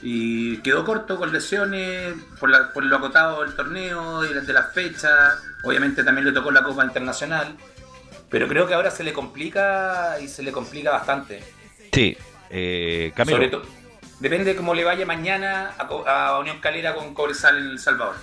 [0.03, 4.73] Y quedó corto con lesiones, por, la- por lo acotado del torneo, y de las
[4.73, 5.35] fechas.
[5.63, 7.57] Obviamente también le tocó la Copa Internacional.
[8.29, 11.43] Pero creo que ahora se le complica y se le complica bastante.
[11.93, 12.17] Sí,
[12.51, 13.13] eh.
[13.17, 13.63] Sobre todo,
[14.21, 18.17] depende de cómo le vaya mañana a, a Unión Calera con Cobresal en El Salvador.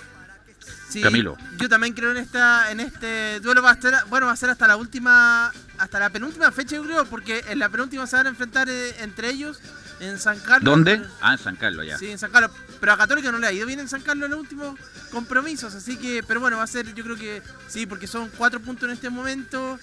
[0.92, 1.38] Sí, Camilo.
[1.56, 4.50] Yo también creo en esta en este duelo va a ser bueno va a ser
[4.50, 8.26] hasta la última hasta la penúltima fecha yo creo porque en la penúltima se van
[8.26, 9.58] a enfrentar eh, entre ellos
[10.00, 10.64] en San Carlos.
[10.64, 11.00] ¿Dónde?
[11.20, 11.96] Ah, en San Carlos ya.
[11.96, 12.50] Sí, en San Carlos.
[12.80, 14.78] Pero a Católica no le ha ido bien en San Carlos en los últimos
[15.10, 18.60] compromisos, así que pero bueno va a ser yo creo que sí porque son cuatro
[18.60, 19.78] puntos en este momento.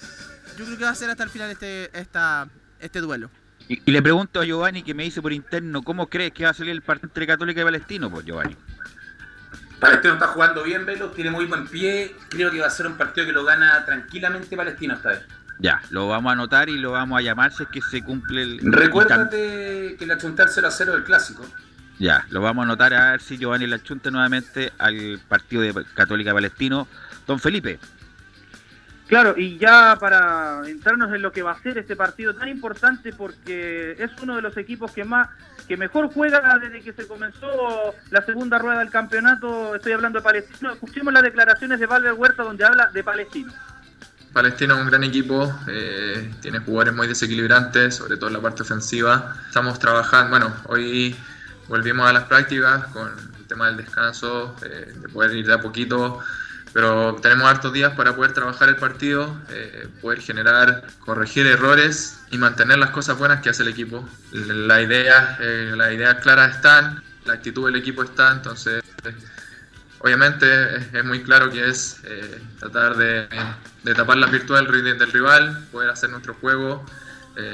[0.56, 3.30] Yo creo que va a ser hasta el final este esta este duelo.
[3.68, 6.50] Y, y le pregunto a Giovanni que me dice por interno, ¿cómo crees que va
[6.50, 8.10] a salir el partido entre Católica y Palestino?
[8.10, 8.56] Pues Giovanni.
[9.80, 12.14] Palestino está jugando bien, Velo, tiene muy buen pie.
[12.28, 15.22] Creo que va a ser un partido que lo gana tranquilamente Palestino esta vez.
[15.58, 18.42] Ya, lo vamos a anotar y lo vamos a llamar si es que se cumple
[18.42, 18.60] el...
[18.62, 21.46] Recuérdate que la chuntar 0 a 0 del clásico.
[21.98, 25.84] Ya, lo vamos a anotar a ver si Giovanni la chunta nuevamente al partido de
[25.94, 26.86] Católica Palestino.
[27.26, 27.78] Don Felipe.
[29.06, 33.12] Claro, y ya para entrarnos en lo que va a ser este partido tan importante
[33.12, 35.28] porque es uno de los equipos que más
[35.70, 40.24] que mejor juega desde que se comenzó la segunda rueda del campeonato, estoy hablando de
[40.24, 40.72] Palestino.
[40.72, 43.52] Escuchemos las declaraciones de Valver Huerta donde habla de Palestino.
[44.32, 48.62] Palestino es un gran equipo, eh, tiene jugadores muy desequilibrantes, sobre todo en la parte
[48.62, 49.36] ofensiva.
[49.46, 51.14] Estamos trabajando, bueno, hoy
[51.68, 55.60] volvimos a las prácticas con el tema del descanso, eh, de poder ir de a
[55.60, 56.18] poquito
[56.72, 62.38] pero tenemos hartos días para poder trabajar el partido, eh, poder generar, corregir errores y
[62.38, 64.08] mantener las cosas buenas que hace el equipo.
[64.32, 68.82] La idea, eh, las ideas claras están, la actitud del equipo está, entonces
[69.98, 73.28] obviamente es, muy claro que es eh, tratar de,
[73.94, 76.84] tapar la virtud del, rival, poder hacer nuestro juego.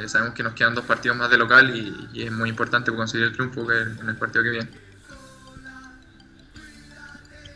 [0.07, 3.33] sabemos que nos quedan dos partidos más de local y, es muy importante conseguir el
[3.33, 4.86] triunfo en el partido que viene.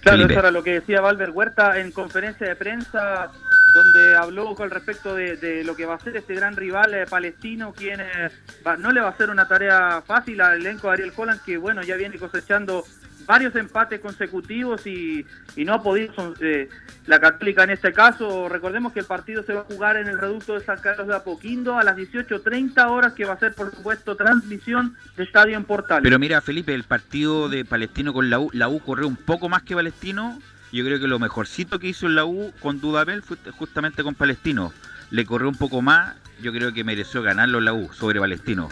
[0.00, 3.30] Claro, eso era lo que decía Valver Huerta en conferencia de prensa,
[3.74, 7.72] donde habló con respecto de, lo que va a ser este gran rival eh, palestino,
[7.72, 8.30] quien eh,
[8.78, 11.82] no le va a ser una tarea fácil al elenco de Ariel Holland, que bueno,
[11.82, 12.84] ya viene cosechando
[13.26, 15.26] varios empates consecutivos y,
[15.56, 16.68] no ha podido eh,
[17.06, 18.48] la Católica en este caso.
[18.48, 21.14] Recordemos que el partido se va a jugar en el reducto de San Carlos de
[21.14, 25.64] Apoquindo a las 18.30 horas, que va a ser por supuesto transmisión de Estadio en
[25.64, 26.02] Portal.
[26.02, 29.48] Pero mira, Felipe, el partido de Palestino con la U, la U corrió un poco
[29.48, 30.40] más que Palestino.
[30.72, 34.14] Yo creo que lo mejorcito que hizo en la U con Dudamel fue justamente con
[34.14, 34.72] Palestino.
[35.10, 38.68] Le corrió un poco más, yo creo que mereció ganarlo la U sobre Palestino.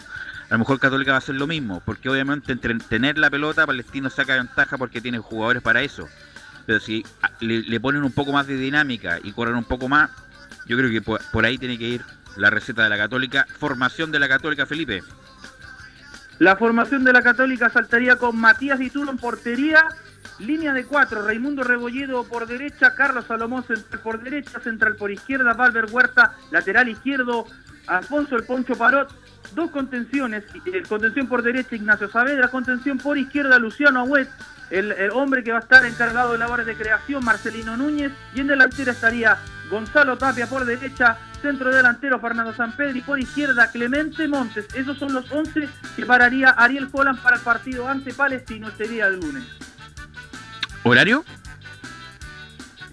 [0.49, 3.67] A lo mejor Católica va a hacer lo mismo, porque obviamente entre tener la pelota,
[3.67, 6.09] Palestino saca ventaja porque tiene jugadores para eso.
[6.65, 7.05] Pero si
[7.41, 10.11] le, ponen un poco más de dinámica y corren un poco más,
[10.67, 12.05] yo creo que por, ahí tiene que ir
[12.37, 13.47] la receta de la Católica.
[13.59, 15.03] Formación de la Católica, Felipe.
[16.39, 19.87] La formación de la Católica saltaría con Matías Dituro en portería,
[20.39, 25.53] línea de cuatro, Raimundo Rebolledo por derecha, Carlos Salomón central por derecha, central por izquierda,
[25.53, 27.45] Valver Huerta, lateral izquierdo,
[27.87, 29.11] Alfonso El Poncho Parot,
[29.55, 34.29] dos contenciones, el contención por derecha Ignacio Saavedra, contención por izquierda Luciano Agüet,
[34.71, 38.49] el, hombre que va a estar encargado de labores de creación Marcelino Núñez y en
[38.49, 39.39] delantera estaría
[39.71, 44.67] Gonzalo Tapia por derecha, centro delantero Fernando Sampedri por izquierda Clemente Montes.
[44.75, 49.09] Esos son los 11 que pararía Ariel Holland para el partido ante Palestino este día
[49.11, 49.45] del lunes.
[50.83, 51.25] ¿Horario?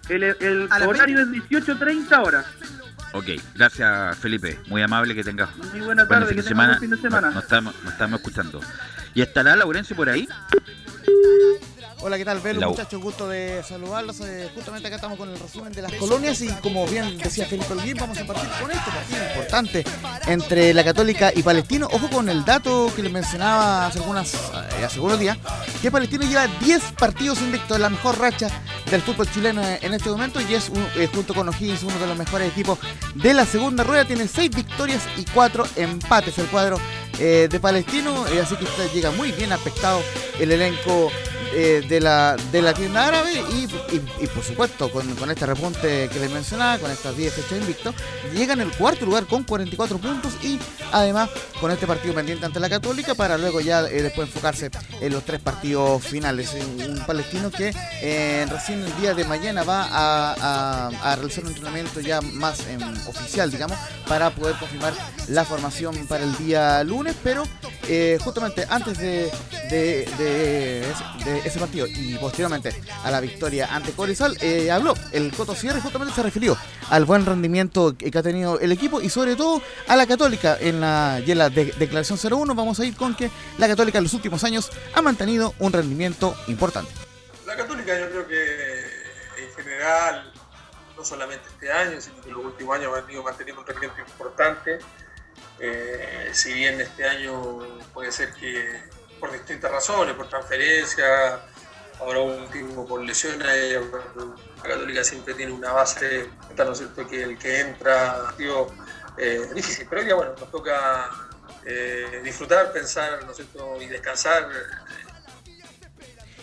[0.10, 2.45] El, el horario es 18.30 horas.
[3.15, 6.77] Ok, gracias Felipe, muy amable que tengas muy buena tarde, fin, que de semana.
[6.77, 7.29] fin de semana.
[7.29, 8.59] Nos, estamos, nos estamos escuchando.
[9.13, 10.27] ¿Y estará Laurencio por ahí?
[12.01, 12.69] Hola, ¿qué tal, Velo?
[12.69, 14.19] Muchachos, gusto de saludarlos.
[14.19, 17.72] Eh, justamente acá estamos con el resumen de las colonias y como bien decía Felipe
[17.72, 19.84] Olguín, vamos a partir con este partido importante
[20.27, 21.88] entre la Católica y Palestino.
[21.91, 25.38] Ojo con el dato que les mencionaba hace, algunas, eh, hace algunos días,
[25.81, 28.49] que Palestino lleva 10 partidos invictos, la mejor racha
[28.91, 32.17] del fútbol chileno en este momento y es eh, junto con O'Higgins uno de los
[32.17, 32.77] mejores equipos
[33.15, 34.05] de la segunda rueda.
[34.05, 36.80] Tiene 6 victorias y 4 empates el cuadro
[37.17, 40.01] de Palestino, así que usted llega muy bien aspectado
[40.38, 41.09] el elenco
[41.57, 43.65] eh, de, la, de la tienda árabe y,
[44.27, 47.94] por supuesto con, este repunte que les mencionaba, con estas 10 fechas invicto,
[48.34, 50.60] llegan el cuarto lugar con 44 puntos y
[50.91, 51.30] además
[51.61, 54.69] con este partido pendiente ante la Católica para luego ya eh, después enfocarse
[54.99, 56.53] en los tres partidos finales.
[56.53, 59.88] Un palestino que eh, recién el día de mañana va
[60.38, 63.77] a, realizar un entrenamiento ya más em, oficial, digamos,
[64.10, 64.94] para poder confirmar
[65.30, 67.45] la formación para el día lunes, pero
[68.19, 69.32] justamente antes de
[71.45, 72.73] ese partido y posteriormente
[73.03, 76.57] a la victoria ante Corizal, eh, habló el Coto Sierra y justamente se refirió
[76.89, 80.81] al buen rendimiento que ha tenido el equipo y sobre todo a la Católica en
[80.81, 82.55] la, en la declaración 01.
[82.55, 86.35] Vamos a ir con que la Católica en los últimos años ha mantenido un rendimiento
[86.47, 86.91] importante.
[87.45, 90.34] La Católica yo creo que en general,
[90.97, 94.01] no solamente este año, sino que en los últimos años ha venido manteniendo un rendimiento
[94.01, 94.80] importante.
[95.59, 97.59] Eh, si bien este año
[97.93, 98.84] puede ser que
[99.19, 101.41] por distintas razones, por transferencia,
[101.99, 103.79] ahora un tiempo por lesiones,
[104.57, 108.73] la Católica siempre tiene una base, ¿no es cierto?, que el que entra, digo,
[109.17, 111.09] eh, difícil, pero ya bueno, nos toca
[111.65, 114.49] eh, disfrutar, pensar, ¿no es cierto?, y descansar.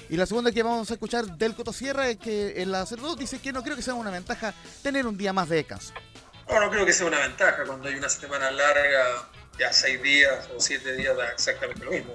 [0.09, 3.19] Y la segunda que vamos a escuchar del Coto Sierra es que en la 02
[3.19, 5.94] dice que no creo que sea una ventaja tener un día más de descanso.
[6.49, 9.28] No, no creo que sea una ventaja cuando hay una semana larga,
[9.59, 12.12] ya seis días o siete días da exactamente lo mismo.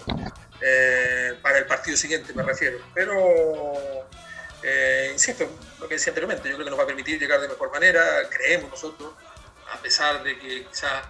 [0.62, 2.80] Eh, para el partido siguiente me refiero.
[2.94, 3.18] Pero,
[4.64, 5.48] eh, insisto,
[5.80, 8.04] lo que decía anteriormente, yo creo que nos va a permitir llegar de mejor manera,
[8.30, 9.14] creemos nosotros,
[9.72, 11.06] a pesar de que quizás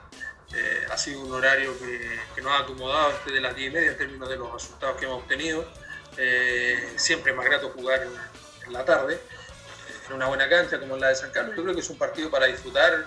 [0.53, 3.91] eh, ha sido un horario que, nos ha acomodado este de las 10 y media
[3.91, 5.65] en términos de los resultados que hemos obtenido.
[6.18, 8.07] Eh, siempre es más grato jugar
[8.65, 9.19] en, la tarde,
[10.07, 11.56] en una buena cancha como la de San Carlos.
[11.56, 13.06] Yo creo que es un partido para disfrutar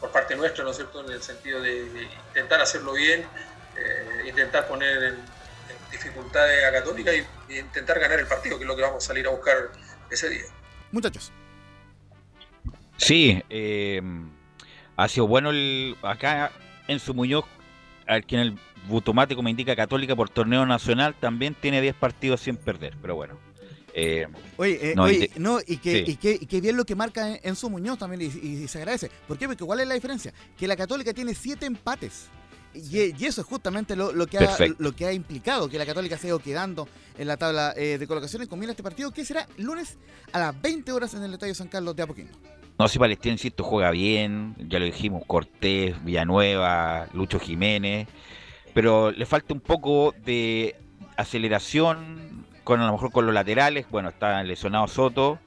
[0.00, 3.28] por parte nuestra, ¿no es cierto?, en el sentido de, intentar hacerlo bien,
[4.26, 5.16] intentar poner en,
[5.90, 9.06] dificultades a Católica y, y intentar ganar el partido, que es lo que vamos a
[9.06, 9.70] salir a buscar
[10.10, 10.42] ese día.
[10.90, 11.32] Muchachos.
[12.96, 14.00] Sí, eh,
[14.96, 16.52] ha sido bueno el, acá
[16.86, 17.44] en su Muñoz,
[18.06, 18.58] al quien el
[18.90, 23.38] automático me indica Católica por torneo nacional, también tiene 10 partidos sin perder, pero bueno.
[23.96, 24.26] Eh,
[24.56, 27.38] oye, eh, no, oye no, y, que, y, que, y, que, bien lo que marca
[27.40, 29.10] en, su Muñoz también, y, se agradece.
[29.28, 29.46] ¿Por qué?
[29.46, 30.32] Porque ¿cuál es la diferencia?
[30.56, 32.28] Que la Católica tiene 7 empates.
[32.74, 36.18] Y, eso es justamente lo, lo, que ha, lo que ha implicado que la Católica
[36.18, 38.48] se ha ido quedando en la tabla eh, de colocaciones.
[38.48, 39.98] Combina este partido que será lunes
[40.32, 42.32] a las 20 horas en el Estadio San Carlos de Apoquindo.
[42.78, 48.08] No, si Palestina, insisto, juega bien, ya lo dijimos, Cortés, Villanueva, Lucho Jiménez,
[48.72, 50.74] pero le falta un poco de
[51.16, 55.38] aceleración con a lo mejor con los laterales, bueno, está lesionado Soto,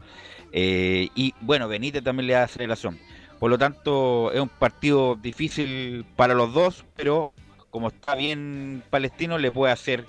[0.53, 2.97] eh, y bueno, Benítez también le da aceleración.
[3.39, 7.33] Por lo tanto, es un partido difícil para los dos, pero
[7.69, 10.05] como está bien Palestino, le puede hacer,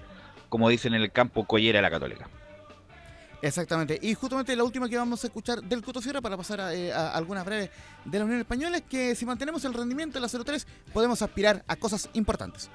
[0.49, 2.29] como dicen en el campo, collera a la Católica.
[3.43, 3.99] Exactamente.
[4.03, 6.93] Y justamente la última que vamos a escuchar del Coto Sierra para pasar a, eh,
[6.93, 7.71] algunas breves
[8.05, 11.63] de la Unión Española es que si mantenemos el rendimiento de la 03 podemos aspirar
[11.69, 12.69] a cosas importantes.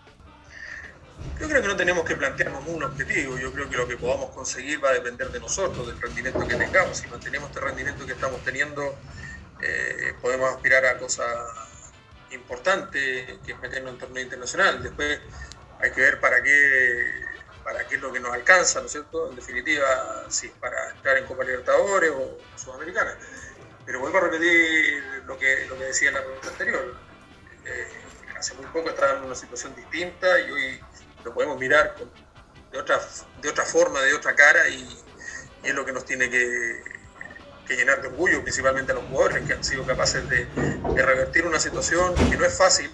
[1.39, 3.37] Yo creo que no tenemos que plantearnos un objetivo.
[3.37, 6.55] Yo creo que lo que podamos conseguir va a depender de nosotros, del rendimiento que
[6.55, 6.97] tengamos.
[6.97, 8.95] Si mantenemos este rendimiento que estamos teniendo,
[9.65, 11.27] eh, podemos aspirar a cosas
[12.31, 14.81] importantes, que es meternos en torneo internacional.
[14.83, 15.19] Después
[15.79, 17.23] hay que ver para qué
[17.63, 19.29] para qué es lo que nos alcanza, ¿no es cierto?
[19.29, 23.17] En definitiva, si es para entrar en Copa Libertadores o Sudamericana.
[23.85, 26.97] Pero vuelvo a repetir lo que, lo que decía en la pregunta anterior.
[27.65, 27.87] Eh,
[28.37, 30.79] hace muy poco estaba en una situación distinta y hoy
[31.23, 31.95] lo podemos mirar
[32.71, 32.99] de, otra,
[33.41, 34.99] de otra forma, de otra cara y,
[35.63, 36.83] es lo que nos tiene que,
[37.69, 40.47] llenar de orgullo, principalmente a los jugadores que han sido capaces de,
[40.95, 42.91] revertir una situación que no es fácil.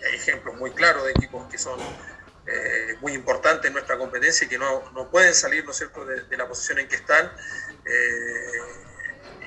[0.00, 1.78] Y hay ejemplos muy claros de equipos que son
[2.46, 6.04] eh, muy importante en nuestra competencia y que no, no pueden salir ¿no es cierto?
[6.04, 7.30] De, la posición en que están.
[7.86, 8.84] Eh,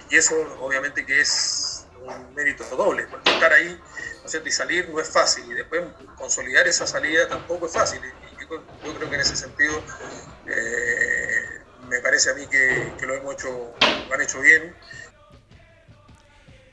[0.09, 3.79] y eso obviamente que es un mérito doble, porque estar ahí
[4.23, 4.47] ¿no cierto?
[4.47, 5.83] y salir no es fácil y después
[6.15, 8.01] consolidar esa salida tampoco es fácil.
[8.39, 9.83] Yo, creo que en ese sentido
[10.45, 11.26] eh,
[11.87, 14.75] me parece a mí que, lo hemos hecho, lo han hecho bien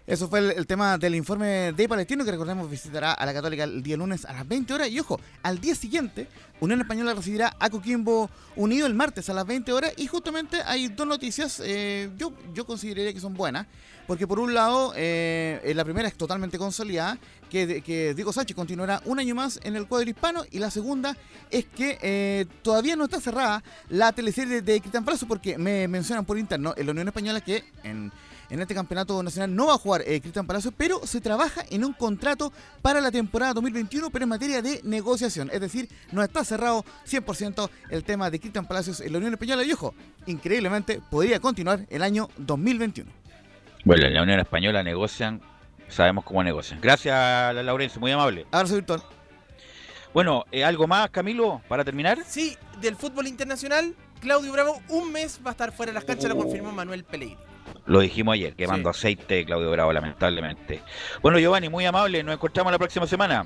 [0.06, 3.82] eso fue el, tema del informe de Palestino que recordemos visitará a la Católica el
[3.82, 4.90] día lunes a las 20 horas.
[4.90, 6.28] Y ojo, al día siguiente,
[6.60, 9.94] Unión Española recibirá a Coquimbo Unido el martes a las 20 horas.
[9.96, 13.66] Y justamente hay dos noticias, eh, yo, yo consideraría que son buenas.
[14.06, 17.16] Porque por un lado, eh, la primera es totalmente consolidada,
[17.48, 20.44] que, que, Diego Sánchez continuará un año más en el cuadro hispano.
[20.50, 21.16] Y la segunda
[21.50, 26.26] es que eh, todavía no está cerrada la teleserie de Cristian Palacio, porque me mencionan
[26.26, 28.12] por interno en la Unión Española que en
[28.50, 31.84] en este campeonato nacional no va a jugar eh, Cristian Palacio, pero se trabaja en
[31.84, 32.52] un contrato
[32.82, 35.50] para la temporada 2021, pero en materia de negociación.
[35.52, 39.64] Es decir, no está cerrado 100% el tema de Cristian Palacios en la Unión Española.
[39.64, 39.94] Y ojo,
[40.26, 43.10] increíblemente podría continuar el año 2021.
[43.84, 45.40] Bueno, en la Unión Española negocian,
[45.88, 46.80] sabemos cómo negocian.
[46.80, 48.46] Gracias, Laurencio, muy amable.
[48.50, 49.02] Abrazo virtual.
[50.14, 52.18] Bueno, eh, ¿algo más, Camilo, para terminar?
[52.24, 56.28] Sí, del fútbol internacional, Claudio Bravo, un mes va a estar fuera de las canchas,
[56.30, 57.53] lo confirmó Manuel Pellegrini.
[57.86, 60.82] Lo dijimos ayer, quemando aceite Claudio Bravo, lamentablemente.
[61.20, 63.44] Bueno, Giovanni, muy amable, nos encontramos la próxima semana.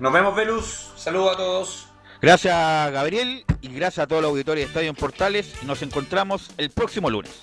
[0.00, 0.92] Nos vemos, Velus.
[0.96, 1.86] Saludos a todos.
[2.20, 5.62] Gracias, Gabriel, y gracias a todos los auditores de Estadio en Portales.
[5.62, 7.42] Nos encontramos el próximo lunes.